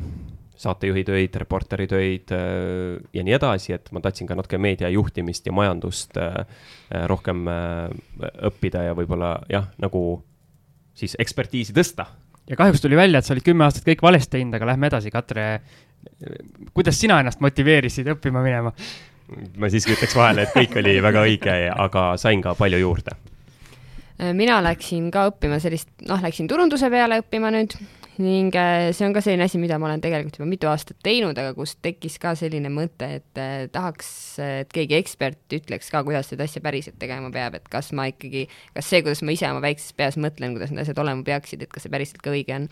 [0.60, 5.48] saatejuhi töid, reporteri töid äh, ja nii edasi, et ma tahtsin ka natuke meedia juhtimist
[5.48, 6.42] ja majandust äh,
[6.92, 7.46] äh, rohkem
[8.50, 10.02] õppida ja võib-olla jah, nagu
[11.00, 12.10] siis ekspertiisi tõsta.
[12.50, 15.12] ja kahjuks tuli välja, et sa olid kümme aastat kõik valesti teinud, aga lähme edasi,
[15.14, 15.46] Katre.
[16.74, 18.74] kuidas sina ennast motiveerisid õppima minema?
[19.62, 23.16] ma siiski ütleks vahele, et kõik oli väga õige, aga sain ka palju juurde
[24.36, 27.78] mina läksin ka õppima sellist, noh, läksin turunduse peale õppima nüüd
[28.20, 31.38] ning äh, see on ka selline asi, mida ma olen tegelikult juba mitu aastat teinud,
[31.40, 34.10] aga kus tekkis ka selline mõte, et äh, tahaks,
[34.44, 38.48] et keegi ekspert ütleks ka, kuidas seda asja päriselt tegema peab, et kas ma ikkagi,
[38.76, 41.72] kas see, kuidas ma ise oma väikses peas mõtlen, kuidas need asjad olema peaksid, et
[41.72, 42.70] kas see päriselt ka õige on.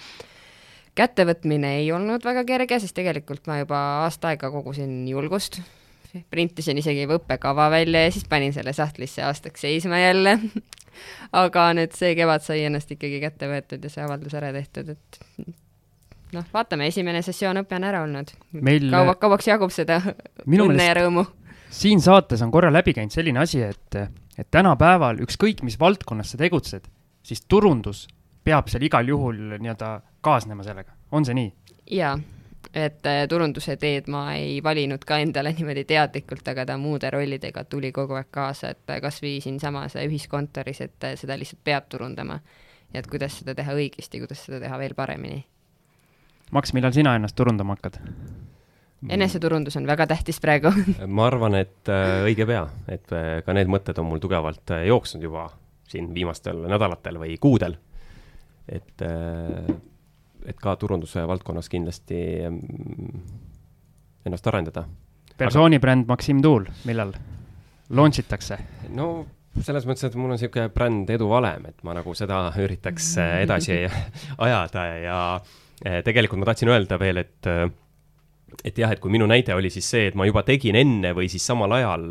[0.97, 5.61] kättevõtmine ei olnud väga kerge, sest tegelikult ma juba aasta aega kogusin julgust,
[6.31, 10.37] printisin isegi õppekava välja ja siis panin selle sahtlisse aastaks seisma jälle
[11.43, 15.19] aga nüüd see kevad sai ennast ikkagi kätte võetud ja see avaldus ära tehtud, et
[16.35, 18.89] noh, vaatame, esimene sessioon õpe on ära olnud Meil....
[18.93, 19.99] kaua, kauaks jagub seda
[20.45, 21.25] õnne ja rõõmu?
[21.73, 23.99] siin saates on korra läbi käinud selline asi, et,
[24.37, 26.87] et tänapäeval ükskõik, mis valdkonnas sa tegutsed,
[27.25, 28.07] siis turundus
[28.47, 31.53] peab seal igal juhul nii-öelda kaasnema sellega, on see nii?
[31.99, 32.15] jaa
[32.73, 37.63] et äh, turunduse teed ma ei valinud ka endale niimoodi teadlikult, aga ta muude rollidega
[37.69, 41.89] tuli kogu aeg kaasa, et äh, kas või siinsamas ühiskontoris, et äh, seda lihtsalt peab
[41.89, 42.39] turundama.
[42.93, 45.41] ja et kuidas seda teha õigesti, kuidas seda teha veel paremini.
[46.55, 47.99] Maks, millal sina ennast turundama hakkad?
[49.13, 50.71] eneseturundus on väga tähtis praegu
[51.19, 51.89] ma arvan, et
[52.25, 53.11] õige pea, et
[53.45, 55.43] ka need mõtted on mul tugevalt jooksnud juba
[55.87, 57.77] siin viimastel nädalatel või kuudel.
[58.65, 59.05] et
[60.45, 62.19] et ka turunduse valdkonnas kindlasti
[62.49, 63.23] mm,
[64.27, 64.85] ennast arendada.
[65.37, 67.15] persoonibränd Maksim Tuul, millal
[67.89, 68.59] launch itakse?
[68.89, 69.25] no
[69.63, 73.79] selles mõttes, et mul on niisugune bränd eduvalem, et ma nagu seda üritaks äh, edasi
[74.45, 77.67] ajada ja äh, tegelikult ma tahtsin öelda veel, et äh,
[78.63, 81.27] et jah, et kui minu näide oli siis see, et ma juba tegin enne või
[81.29, 82.05] siis samal ajal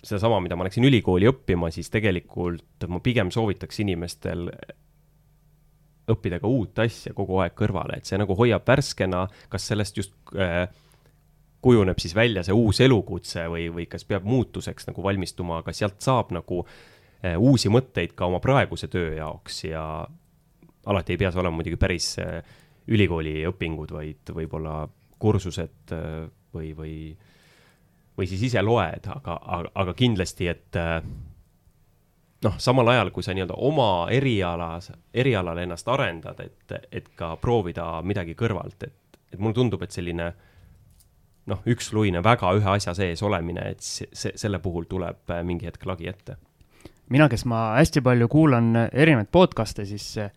[0.00, 4.48] sedasama, mida ma läksin ülikooli õppima, siis tegelikult ma pigem soovitaks inimestel
[6.12, 10.14] õppida ka uut asja kogu aeg kõrvale, et see nagu hoiab värskena, kas sellest just
[10.36, 10.66] äh,
[11.64, 16.00] kujuneb siis välja see uus elukutse või, või kas peab muutuseks nagu valmistuma, aga sealt
[16.04, 19.84] saab nagu äh, uusi mõtteid ka oma praeguse töö jaoks ja
[20.88, 22.42] alati ei pea see olema muidugi päris äh,
[22.88, 24.82] ülikooli õpingud, vaid võib-olla
[25.20, 26.94] kursused äh, või, või,
[28.16, 31.00] või siis ise loed, aga, aga, aga kindlasti, et äh,
[32.44, 37.98] noh, samal ajal, kui sa nii-öelda oma erialas, erialal ennast arendad, et, et ka proovida
[38.06, 40.28] midagi kõrvalt, et, et mulle tundub, et selline
[41.48, 45.86] noh, üksluine väga ühe asja sees olemine, et see, selle puhul tuleb äh, mingi hetk
[45.88, 46.36] lagi ette.
[47.08, 50.30] mina, kes ma hästi palju kuulan erinevaid podcast'e, siis äh,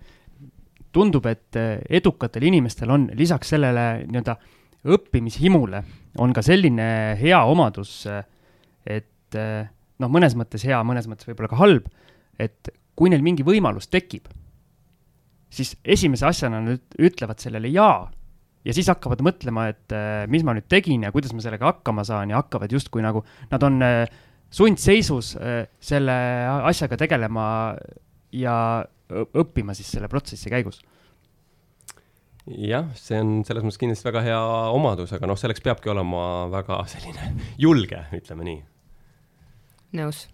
[0.91, 4.37] tundub, et äh, edukatel inimestel on lisaks sellele nii-öelda
[4.91, 5.83] õppimishimule,
[6.17, 8.07] on ka selline hea omadus,
[8.89, 9.37] et
[10.01, 11.89] noh, mõnes mõttes hea, mõnes mõttes võib-olla ka halb,
[12.41, 14.27] et kui neil mingi võimalus tekib,
[15.51, 18.09] siis esimese asjana nad ütlevad sellele jaa
[18.65, 22.05] ja siis hakkavad mõtlema, et äh, mis ma nüüd tegin ja kuidas ma sellega hakkama
[22.07, 24.05] saan ja hakkavad justkui nagu, nad on äh,
[24.53, 26.15] sundseisus äh, selle
[26.69, 27.45] asjaga tegelema
[28.35, 28.55] ja
[29.11, 30.79] õppima siis selle protsessi käigus.
[32.47, 34.41] jah, see on selles mõttes kindlasti väga hea
[34.75, 37.33] omadus, aga noh, selleks peabki olema väga selline
[37.65, 38.61] julge, ütleme nii.
[39.97, 40.27] Nõus.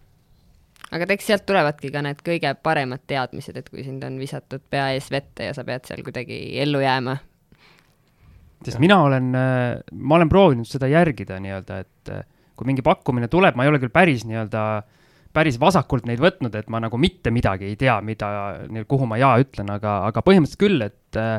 [0.91, 4.91] aga eks sealt tulevadki ka need kõige paremad teadmised, et kui sind on visatud pea
[4.95, 7.17] ees vette ja sa pead seal kuidagi ellu jääma.
[8.63, 12.23] sest mina olen, ma olen proovinud seda järgida nii-öelda, et äh,
[12.57, 14.63] kui mingi pakkumine tuleb, ma ei ole küll päris nii-öelda,
[15.35, 18.29] päris vasakult neid võtnud, et ma nagu mitte midagi ei tea, mida,
[18.89, 21.37] kuhu ma jaa ütlen, aga, aga põhimõtteliselt küll, et äh,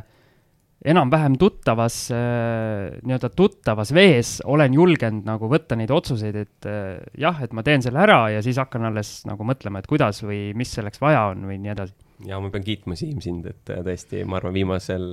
[0.85, 7.41] enam-vähem tuttavas äh,, nii-öelda tuttavas vees olen julgenud nagu võtta neid otsuseid, et äh, jah,
[7.43, 10.71] et ma teen selle ära ja siis hakkan alles nagu mõtlema, et kuidas või mis
[10.77, 11.97] selleks vaja on või nii edasi.
[12.31, 15.09] ja ma pean kiitma, Siim, sind, et äh, tõesti, ma arvan, viimasel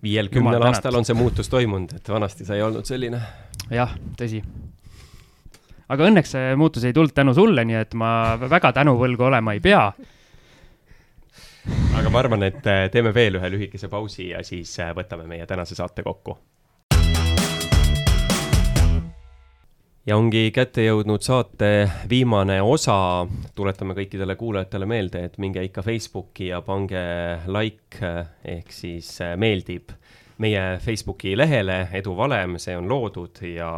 [0.00, 3.20] viiel-kümnel aastal on see muutus toimunud, et vanasti sa ei olnud selline.
[3.68, 4.40] jah, tõsi.
[5.92, 9.60] aga õnneks see muutus ei tulnud tänu sulle, nii et ma väga tänuvõlgu olema ei
[9.60, 9.90] pea
[11.96, 15.46] aga ma arvan, et äh, teeme veel ühe lühikese pausi ja siis äh, võtame meie
[15.46, 16.38] tänase saate kokku.
[20.06, 23.26] ja ongi kätte jõudnud saate viimane osa.
[23.54, 27.04] tuletame kõikidele kuulajatele meelde, et minge ikka Facebooki ja pange
[27.46, 28.00] like
[28.44, 29.92] ehk siis äh, meeldib
[30.40, 33.70] meie Facebooki lehele Edu Valem, see on loodud ja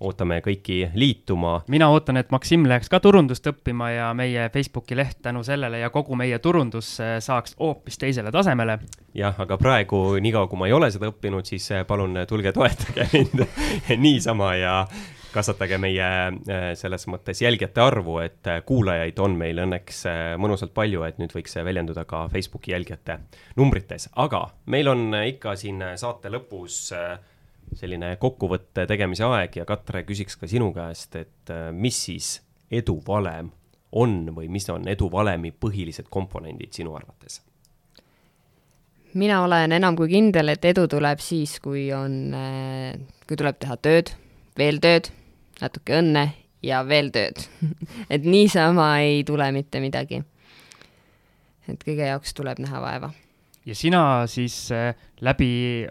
[0.00, 1.62] ootame kõiki liituma.
[1.68, 5.90] mina ootan, et Maksim läheks ka turundust õppima ja meie Facebooki leht tänu sellele ja
[5.90, 8.78] kogu meie turundus äh, saaks hoopis teisele tasemele.
[9.14, 13.08] jah, aga praegu, niikaua kui ma ei ole seda õppinud, siis äh, palun tulge toetage
[13.12, 13.46] mind
[14.06, 14.78] niisama ja
[15.34, 20.74] kasvatage meie äh, selles mõttes jälgijate arvu, et äh, kuulajaid on meil õnneks äh, mõnusalt
[20.76, 23.18] palju, et nüüd võiks see väljenduda ka Facebooki jälgijate
[23.58, 26.78] numbrites, aga meil on ikka siin saate lõpus
[27.74, 32.36] selline kokkuvõtte tegemise aeg ja Katre küsiks ka sinu käest, et mis siis
[32.70, 33.50] eduvalem
[33.98, 37.40] on või mis on eduvalemi põhilised komponendid sinu arvates?
[39.14, 42.34] mina olen enam kui kindel, et edu tuleb siis, kui on,
[43.28, 44.10] kui tuleb teha tööd,
[44.58, 45.12] veel tööd
[45.60, 46.24] natuke õnne
[46.64, 47.44] ja veel tööd
[48.14, 50.22] et niisama ei tule mitte midagi.
[51.68, 53.12] et kõige jaoks tuleb näha vaeva.
[53.66, 55.86] ja sina siis äh, läbi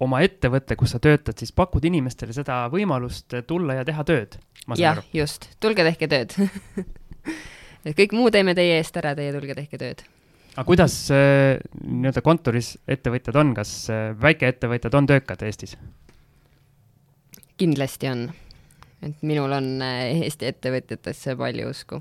[0.00, 4.38] oma ettevõtte, kus sa töötad, siis pakud inimestele seda võimalust tulla ja teha tööd?
[4.76, 6.36] jah, just, tulge tehke tööd
[7.86, 10.04] et kõik muu teeme teie eest ära, teie tulge tehke tööd
[10.58, 15.76] aga kuidas äh, nii-öelda kontoris ettevõtjad on, kas äh, väikeettevõtjad on töökad Eestis?
[17.58, 18.28] kindlasti on
[19.02, 22.00] et minul on äh, Eesti ettevõtjatesse palju usku.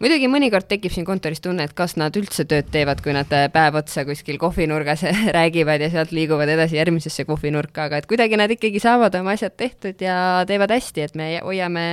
[0.00, 3.48] muidugi mõnikord tekib siin kontoris tunne, et kas nad üldse tööd teevad, kui nad äh,
[3.52, 5.04] päev otsa kuskil kohvinurgas
[5.38, 9.56] räägivad ja sealt liiguvad edasi järgmisesse kohvinurka, aga et kuidagi nad ikkagi saavad oma asjad
[9.56, 11.86] tehtud ja teevad hästi, et me hoiame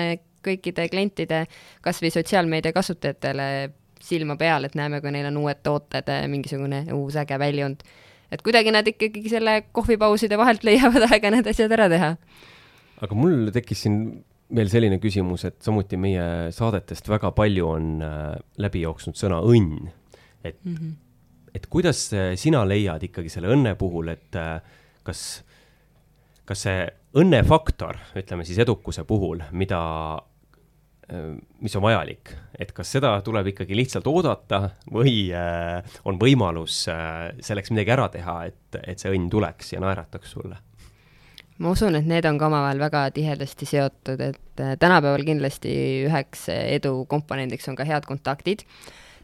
[0.43, 1.45] kõikide klientide,
[1.84, 3.47] kas või sotsiaalmeedia kasutajatele
[4.03, 7.84] silma peal, et näeme, kui neil on uued tooted, äh, mingisugune uus äge väljund.
[8.34, 12.15] et kuidagi nad ikkagi selle kohvipauside vahelt leiavad aega need asjad ära teha
[13.04, 13.99] aga mul tekkis siin
[14.54, 19.89] veel selline küsimus, et samuti meie saadetest väga palju on äh, läbi jooksnud sõna õnn.
[20.43, 20.91] et mm, -hmm.
[21.56, 24.60] et kuidas äh, sina leiad ikkagi selle õnne puhul, et äh,
[25.04, 25.43] kas,
[26.45, 29.80] kas see õnnefaktor, ütleme siis edukuse puhul, mida,
[31.62, 35.30] mis on vajalik, et kas seda tuleb ikkagi lihtsalt oodata või
[36.10, 40.58] on võimalus selleks midagi ära teha, et, et see õnn tuleks ja naerataks sulle?
[41.62, 45.72] Ma usun, et need on ka omavahel väga tihedasti seotud, et äh, tänapäeval kindlasti
[46.08, 48.66] üheks edu komponendiks on ka head kontaktid.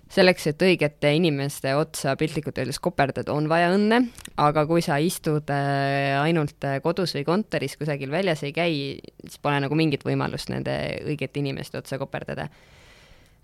[0.10, 4.00] selleks, et õigete inimeste otsa piltlikult öeldes koperdada, on vaja õnne,
[4.42, 8.74] aga kui sa istud äh, ainult äh, kodus või kontoris kusagil väljas ei käi,
[9.22, 10.74] siis pole nagu mingit võimalust nende
[11.06, 12.50] õigete inimeste otsa koperdada.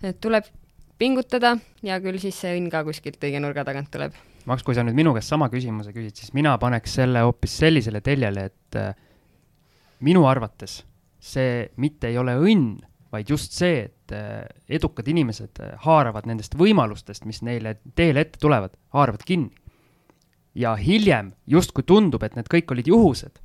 [0.02, 0.50] et tuleb
[0.98, 1.54] pingutada
[1.86, 4.16] ja küll siis see õnn ka kuskilt õige nurga tagant tuleb
[4.46, 8.00] Max, kui sa nüüd minu käest sama küsimuse küsid, siis mina paneks selle hoopis sellisele
[8.04, 8.92] teljele, et äh,
[10.06, 10.84] minu arvates
[11.26, 12.76] see mitte ei ole õnn,
[13.12, 18.40] vaid just see, et äh, edukad inimesed äh, haaravad nendest võimalustest, mis neile teele ette
[18.42, 19.54] tulevad, haaravad kinni.
[20.56, 23.42] ja hiljem justkui tundub, et need kõik olid juhused,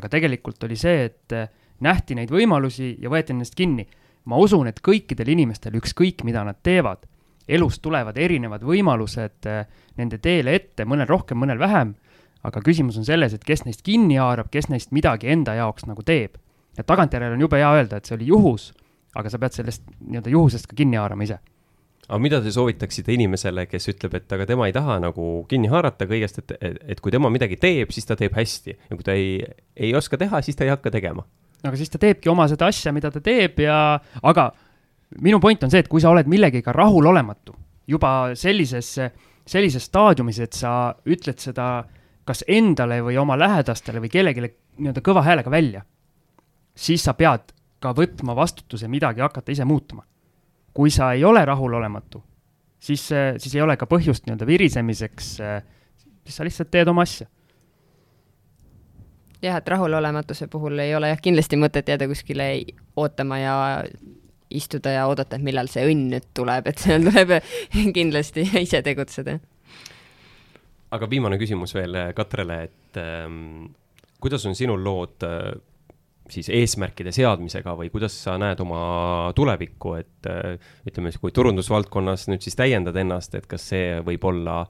[0.00, 1.50] aga tegelikult oli see, et äh,
[1.84, 3.86] nähti neid võimalusi ja võeti nendest kinni.
[4.24, 7.04] ma usun, et kõikidel inimestel, ükskõik mida nad teevad,
[7.48, 9.66] elus tulevad erinevad võimalused äh,
[9.98, 11.94] nende teele ette, mõnel rohkem, mõnel vähem,
[12.44, 16.04] aga küsimus on selles, et kes neist kinni haarab, kes neist midagi enda jaoks nagu
[16.04, 16.40] teeb.
[16.76, 18.72] ja tagantjärele on jube hea öelda, et see oli juhus,
[19.14, 21.38] aga sa pead sellest nii-öelda juhusest ka kinni haarama ise.
[22.08, 26.08] aga mida te soovitaksite inimesele, kes ütleb, et aga tema ei taha nagu kinni haarata
[26.10, 29.16] kõigest, et, et, et kui tema midagi teeb, siis ta teeb hästi ja kui ta
[29.16, 29.38] ei,
[29.76, 31.24] ei oska teha, siis ta ei hakka tegema.
[31.62, 33.78] aga siis ta teebki oma seda asja, mida ta teeb ja,
[34.22, 34.50] aga
[35.20, 37.54] minu point on see, et kui sa oled millegiga rahulolematu
[37.86, 38.94] juba sellises,
[39.46, 41.84] sellises staadiumis, et sa ütled seda
[42.24, 44.48] kas endale või oma lähedastele või kellelegi
[44.80, 45.84] nii-öelda kõva häälega välja,
[46.74, 50.06] siis sa pead ka võtma vastutuse midagi hakata ise muutma
[50.74, 52.24] kui sa ei ole rahulolematu,
[52.78, 53.08] siis,
[53.38, 55.30] siis ei ole ka põhjust nii-öelda virisemiseks,
[56.26, 57.28] siis sa lihtsalt teed oma asja.
[59.42, 62.48] jah, et rahulolematuse puhul ei ole jah kindlasti mõtet jääda kuskile
[62.96, 63.56] ootama ja
[64.54, 67.36] istuda ja oodata, et millal see õnn nüüd tuleb, et seal tuleb
[67.98, 69.38] kindlasti ise tegutseda.
[70.94, 73.70] aga viimane küsimus veel Katrele, et ähm,
[74.22, 75.52] kuidas on sinul lood äh,
[76.30, 80.56] siis eesmärkide seadmisega või kuidas sa näed oma tulevikku, et äh,
[80.88, 84.62] ütleme siis, kui turundusvaldkonnas nüüd siis täiendad ennast, et kas see võib olla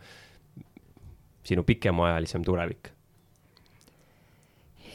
[1.45, 2.94] sinu pikemaajalisem tulevik?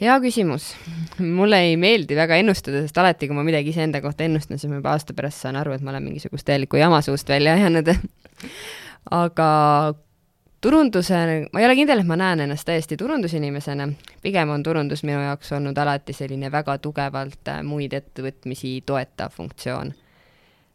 [0.00, 0.74] Hea küsimus.
[1.18, 4.80] mulle ei meeldi väga ennustada, sest alati, kui ma midagi iseenda kohta ennustan, siis ma
[4.80, 7.92] juba aasta pärast saan aru, et ma olen mingisugust täielikku jama suust välja ajanud
[9.22, 9.50] aga
[10.60, 13.88] turunduse, ma ei ole kindel, et ma näen ennast täiesti turundusinimesena,
[14.22, 19.92] pigem on turundus minu jaoks olnud alati selline väga tugevalt äh, muid ettevõtmisi toetav funktsioon.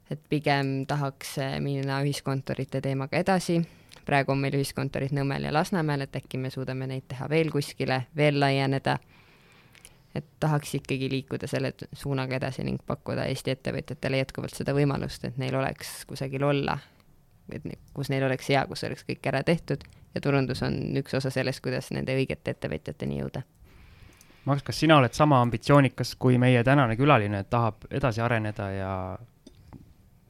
[0.10, 3.62] et pigem tahaks äh, minna ühiskontorite teemaga edasi,
[4.06, 8.06] praegu on meil ühiskontorid Nõmmel ja Lasnamäel, et äkki me suudame neid teha veel kuskile,
[8.16, 8.98] veel laieneda,
[10.16, 15.38] et tahaks ikkagi liikuda selle suunaga edasi ning pakkuda Eesti ettevõtjatele jätkuvalt seda võimalust, et
[15.42, 16.78] neil oleks kusagil olla
[17.54, 19.84] et kus neil oleks hea, kus oleks kõik ära tehtud
[20.16, 23.44] ja turundus on üks osa sellest, kuidas nende õigete ettevõtjateni jõuda.
[24.46, 28.94] Max, kas sina oled sama ambitsioonikas kui meie tänane külaline, et tahab edasi areneda ja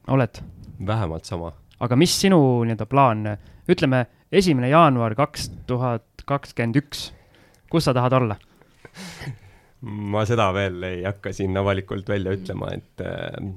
[0.08, 0.42] oled?
[0.86, 1.52] vähemalt sama.
[1.80, 3.24] Aga mis sinu nii-öelda plaan,
[3.68, 7.10] ütleme, esimene jaanuar kaks tuhat kakskümmend üks,
[7.70, 8.38] kus sa tahad olla
[10.12, 13.50] ma seda veel ei hakka siin avalikult välja ütlema, et äh,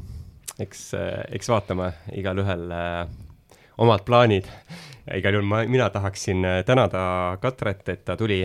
[0.60, 3.04] eks äh,, eks vaatame, igalühel äh,
[3.80, 4.50] omad plaanid.
[5.16, 8.44] igal juhul ma, mina tahaksin äh, tänada Katret, et ta tuli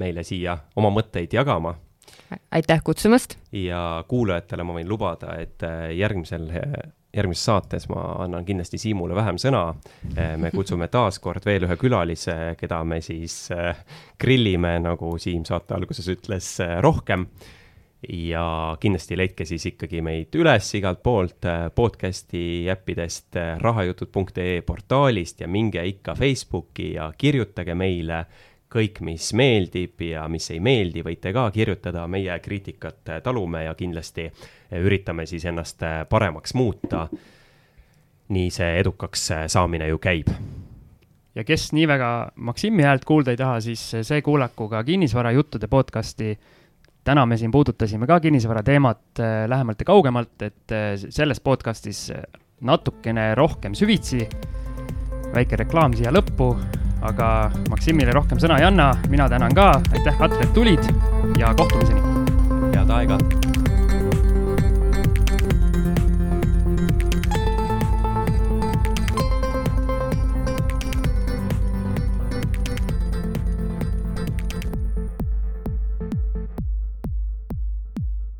[0.00, 1.74] meile siia oma mõtteid jagama.
[2.50, 3.36] aitäh kutsumast!
[3.52, 6.48] ja kuulajatele ma võin lubada, et äh, järgmisel,
[7.16, 9.64] järgmises saates ma annan kindlasti Siimule vähem sõna.
[10.38, 13.48] Me kutsume taas kord veel ühe külalise, keda me siis
[14.20, 16.52] grillime, nagu Siim saate alguses ütles,
[16.84, 17.26] rohkem
[18.08, 25.48] ja kindlasti leidke siis ikkagi meid üles igalt poolt äh, podcast'i äppidest, rahajutud.ee portaalist ja
[25.48, 28.24] minge ikka Facebooki ja kirjutage meile
[28.70, 34.28] kõik, mis meeldib ja mis ei meeldi, võite ka kirjutada, meie kriitikat talume ja kindlasti
[34.78, 37.08] üritame siis ennast paremaks muuta.
[38.30, 40.28] nii see edukaks saamine ju käib
[41.34, 46.38] ja kes nii väga Maksimi häält kuulda ei taha, siis see kuulaku ka kinnisvarajuttude podcasti
[47.04, 52.10] täna me siin puudutasime ka kinnisvara teemat äh, lähemalt ja kaugemalt, et äh, selles podcastis
[52.60, 54.28] natukene rohkem süvitsi.
[55.34, 56.56] väike reklaam siia lõppu,
[57.02, 60.90] aga Maksimile rohkem sõna ei anna, mina tänan ka, aitäh, Katre, et tulid.
[61.38, 62.00] Ja kohtumiseni.
[62.74, 63.18] head aega